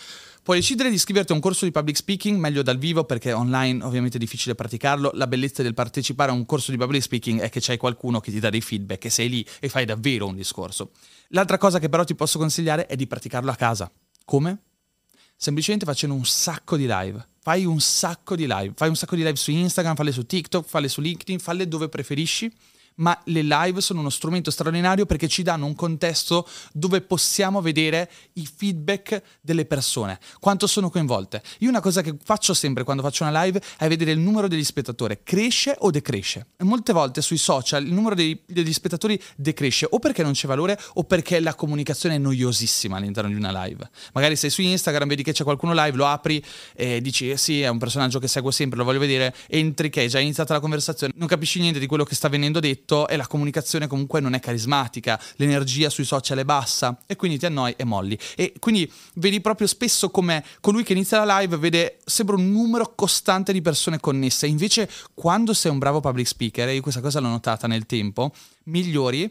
Puoi 0.48 0.60
decidere 0.60 0.88
di 0.88 0.96
iscriverti 0.96 1.34
a 1.34 1.36
un 1.36 1.42
corso 1.42 1.66
di 1.66 1.72
public 1.72 1.98
speaking, 1.98 2.40
meglio 2.40 2.64
dal 2.64 2.78
vivo 2.78 3.04
perché 3.04 3.34
online 3.34 3.84
ovviamente 3.84 4.16
è 4.16 4.20
difficile 4.20 4.56
praticarlo. 4.56 5.12
La 5.16 5.28
bellezza 5.28 5.62
del 5.62 5.74
partecipare 5.74 6.32
a 6.32 6.34
un 6.34 6.46
corso 6.46 6.72
di 6.72 6.78
public 6.78 7.02
speaking 7.02 7.42
è 7.42 7.50
che 7.50 7.60
c'hai 7.60 7.76
qualcuno 7.76 8.22
che 8.22 8.32
ti 8.32 8.40
dà 8.40 8.50
dei 8.50 8.62
feedback 8.62 9.04
e 9.04 9.10
sei 9.10 9.28
lì 9.28 9.46
e 9.60 9.68
fai 9.68 9.84
davvero 9.84 10.26
un 10.26 10.36
discorso. 10.36 10.92
L'altra 11.32 11.58
cosa 11.58 11.80
che 11.80 11.90
però 11.90 12.06
ti 12.06 12.16
posso 12.16 12.40
consigliare 12.40 12.86
è 12.86 12.96
di 12.96 13.08
praticarlo 13.08 13.52
a 13.52 13.56
casa. 13.56 13.92
Come? 14.24 14.62
Semplicemente 15.36 15.84
facendo 15.84 16.16
un 16.16 16.24
sacco 16.24 16.78
di 16.78 16.86
live. 16.88 17.28
Fai 17.42 17.66
un 17.66 17.82
sacco 17.82 18.38
di 18.38 18.48
live. 18.48 18.72
Fai 18.74 18.88
un 18.88 18.96
sacco 18.96 19.18
di 19.18 19.24
live 19.24 19.36
su 19.36 19.52
Instagram, 19.52 19.98
falle 19.98 20.14
su 20.14 20.26
TikTok, 20.26 20.66
falle 20.66 20.88
su 20.88 21.02
LinkedIn, 21.02 21.40
falle 21.40 21.68
dove 21.68 21.90
preferisci 21.90 22.50
ma 22.98 23.20
le 23.26 23.42
live 23.42 23.82
sono 23.82 24.00
uno 24.00 24.10
strumento 24.10 24.52
straordinario 24.52 25.06
perché 25.06 25.28
ci 25.28 25.44
danno 25.44 25.66
un 25.66 25.76
contesto 25.76 26.48
dove 26.72 27.02
possiamo 27.02 27.62
vedere 27.62 28.10
i 28.34 28.48
feedback 28.48 29.22
delle 29.42 29.66
persone, 29.66 30.20
quanto 30.40 30.68
sono 30.68 30.90
coinvolte. 30.90 31.42
Io 31.60 31.70
una 31.70 31.82
cosa 31.82 32.02
che 32.02 32.16
faccio 32.24 32.54
sempre 32.54 32.84
quando 32.84 33.04
faccio 33.04 33.24
una 33.24 33.44
live 33.44 33.62
è 33.78 33.88
vedere 33.88 34.12
il 34.12 34.20
numero 34.20 34.48
degli 34.48 34.64
spettatori, 34.64 35.20
cresce 35.24 35.76
o 35.80 35.92
decresce. 35.92 36.48
E 36.58 36.64
molte 36.64 36.94
volte 36.94 37.22
sui 37.22 37.38
social 37.38 37.86
il 37.86 37.94
numero 37.94 38.16
dei, 38.16 38.42
degli 38.46 38.74
spettatori 38.74 39.22
decresce 39.36 39.88
o 39.90 40.00
perché 40.00 40.24
non 40.24 40.34
c'è 40.34 40.48
valore 40.48 40.80
o 40.94 41.04
perché 41.04 41.40
la 41.40 41.56
comunicazione 41.56 42.16
è 42.16 42.18
noiosissima 42.18 42.98
all'interno 42.98 43.30
di 43.30 43.36
una 43.36 43.66
live. 43.66 43.90
Magari 44.14 44.36
sei 44.36 44.50
su 44.50 44.62
Instagram, 44.62 45.08
vedi 45.08 45.24
che 45.24 45.34
c'è 45.34 45.44
qualcuno 45.44 45.74
live, 45.74 45.98
lo 45.98 46.06
apri 46.06 46.44
e 46.74 47.02
dici 47.02 47.30
eh 47.30 47.38
sì, 47.38 47.62
è 47.62 47.68
un 47.68 47.78
personaggio 47.78 48.20
che 48.20 48.28
seguo 48.28 48.52
sempre, 48.52 48.78
lo 48.78 48.84
voglio 48.84 49.00
vedere, 49.00 49.36
entri 49.48 49.90
che 49.90 50.06
è 50.06 50.08
già 50.08 50.20
iniziata 50.20 50.54
la 50.54 50.60
conversazione, 50.60 51.14
non 51.16 51.28
capisci 51.28 51.60
niente 51.60 51.80
di 51.80 51.86
quello 51.86 52.04
che 52.04 52.16
sta 52.16 52.28
venendo 52.30 52.60
detto 52.60 52.87
detto 52.88 53.08
e 53.10 53.18
la 53.18 53.28
comunicazione 53.28 53.88
comunque 53.88 54.22
non 54.22 54.34
è 54.34 54.40
carismatica, 54.40 55.20
l'energia 55.36 55.90
sui 55.90 56.06
social 56.06 56.38
è 56.38 56.46
bassa 56.46 56.98
e 57.06 57.18
quindi 57.18 57.38
ti 57.38 57.46
annoi 57.46 57.74
e 57.76 57.84
molli. 57.84 58.18
E 58.36 58.54
quindi 58.60 58.90
vedi 59.16 59.42
proprio 59.42 59.68
spesso 59.68 60.10
come 60.10 60.44
colui 60.62 60.84
che 60.84 60.94
inizia 60.94 61.24
la 61.24 61.40
live 61.40 61.58
vede 61.58 61.98
sembra 62.06 62.36
un 62.36 62.50
numero 62.50 62.94
costante 62.96 63.52
di 63.52 63.62
persone 63.62 64.00
connesse, 64.00 64.48
invece 64.48 64.90
quando 65.14 65.54
sei 65.54 65.72
un 65.72 65.78
bravo 65.78 66.00
public 66.00 66.28
speaker, 66.28 66.70
e 66.70 66.76
io 66.76 66.82
questa 66.82 67.02
cosa 67.02 67.20
l'ho 67.20 67.28
notata 67.28 67.68
nel 67.68 67.86
tempo, 67.86 68.32
migliori 68.66 69.30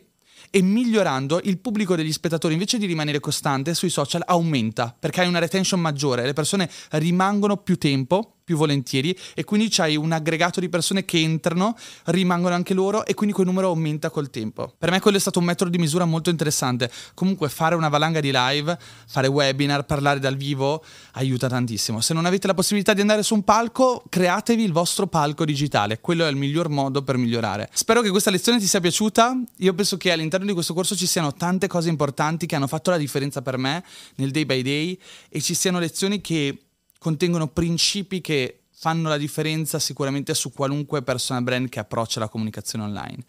e 0.50 0.62
migliorando 0.62 1.40
il 1.44 1.58
pubblico 1.58 1.96
degli 1.96 2.12
spettatori 2.12 2.52
invece 2.52 2.78
di 2.78 2.86
rimanere 2.86 3.18
costante 3.20 3.74
sui 3.74 3.90
social 3.90 4.22
aumenta 4.24 4.94
perché 4.96 5.22
hai 5.22 5.28
una 5.28 5.38
retention 5.38 5.80
maggiore, 5.80 6.24
le 6.24 6.34
persone 6.34 6.70
rimangono 6.90 7.56
più 7.56 7.78
tempo 7.78 8.35
più 8.46 8.56
volentieri 8.56 9.18
e 9.34 9.42
quindi 9.42 9.66
c'hai 9.68 9.96
un 9.96 10.12
aggregato 10.12 10.60
di 10.60 10.68
persone 10.68 11.04
che 11.04 11.18
entrano, 11.18 11.76
rimangono 12.04 12.54
anche 12.54 12.74
loro 12.74 13.04
e 13.04 13.12
quindi 13.12 13.34
quel 13.34 13.48
numero 13.48 13.66
aumenta 13.66 14.08
col 14.08 14.30
tempo. 14.30 14.72
Per 14.78 14.88
me 14.92 15.00
quello 15.00 15.16
è 15.16 15.20
stato 15.20 15.40
un 15.40 15.46
metodo 15.46 15.68
di 15.68 15.78
misura 15.78 16.04
molto 16.04 16.30
interessante. 16.30 16.88
Comunque 17.14 17.48
fare 17.48 17.74
una 17.74 17.88
valanga 17.88 18.20
di 18.20 18.30
live, 18.32 18.78
fare 19.08 19.26
webinar, 19.26 19.84
parlare 19.84 20.20
dal 20.20 20.36
vivo 20.36 20.84
aiuta 21.14 21.48
tantissimo. 21.48 22.00
Se 22.00 22.14
non 22.14 22.24
avete 22.24 22.46
la 22.46 22.54
possibilità 22.54 22.94
di 22.94 23.00
andare 23.00 23.24
su 23.24 23.34
un 23.34 23.42
palco, 23.42 24.04
createvi 24.08 24.62
il 24.62 24.70
vostro 24.70 25.08
palco 25.08 25.44
digitale, 25.44 26.00
quello 26.00 26.24
è 26.24 26.30
il 26.30 26.36
miglior 26.36 26.68
modo 26.68 27.02
per 27.02 27.16
migliorare. 27.16 27.68
Spero 27.72 28.00
che 28.00 28.10
questa 28.10 28.30
lezione 28.30 28.60
ti 28.60 28.66
sia 28.66 28.78
piaciuta. 28.78 29.36
Io 29.56 29.74
penso 29.74 29.96
che 29.96 30.12
all'interno 30.12 30.46
di 30.46 30.52
questo 30.52 30.72
corso 30.72 30.94
ci 30.94 31.06
siano 31.06 31.34
tante 31.34 31.66
cose 31.66 31.88
importanti 31.88 32.46
che 32.46 32.54
hanno 32.54 32.68
fatto 32.68 32.90
la 32.90 32.96
differenza 32.96 33.42
per 33.42 33.58
me 33.58 33.82
nel 34.16 34.30
day 34.30 34.46
by 34.46 34.62
day 34.62 34.96
e 35.28 35.40
ci 35.40 35.54
siano 35.54 35.80
lezioni 35.80 36.20
che 36.20 36.65
contengono 36.98 37.48
principi 37.48 38.20
che 38.20 38.60
fanno 38.70 39.08
la 39.08 39.16
differenza 39.16 39.78
sicuramente 39.78 40.34
su 40.34 40.52
qualunque 40.52 41.02
personal 41.02 41.42
brand 41.42 41.68
che 41.68 41.78
approccia 41.78 42.20
la 42.20 42.28
comunicazione 42.28 42.84
online. 42.84 43.24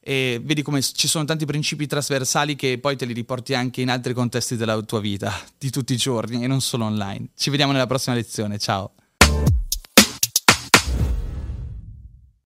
E 0.00 0.40
vedi 0.42 0.62
come 0.62 0.82
ci 0.82 1.08
sono 1.08 1.24
tanti 1.24 1.46
principi 1.46 1.86
trasversali 1.86 2.56
che 2.56 2.78
poi 2.78 2.96
te 2.96 3.06
li 3.06 3.14
riporti 3.14 3.54
anche 3.54 3.80
in 3.80 3.90
altri 3.90 4.12
contesti 4.12 4.56
della 4.56 4.80
tua 4.82 5.00
vita, 5.00 5.32
di 5.58 5.70
tutti 5.70 5.94
i 5.94 5.96
giorni 5.96 6.44
e 6.44 6.46
non 6.46 6.60
solo 6.60 6.84
online. 6.84 7.28
Ci 7.34 7.50
vediamo 7.50 7.72
nella 7.72 7.86
prossima 7.86 8.14
lezione, 8.14 8.58
ciao! 8.58 8.92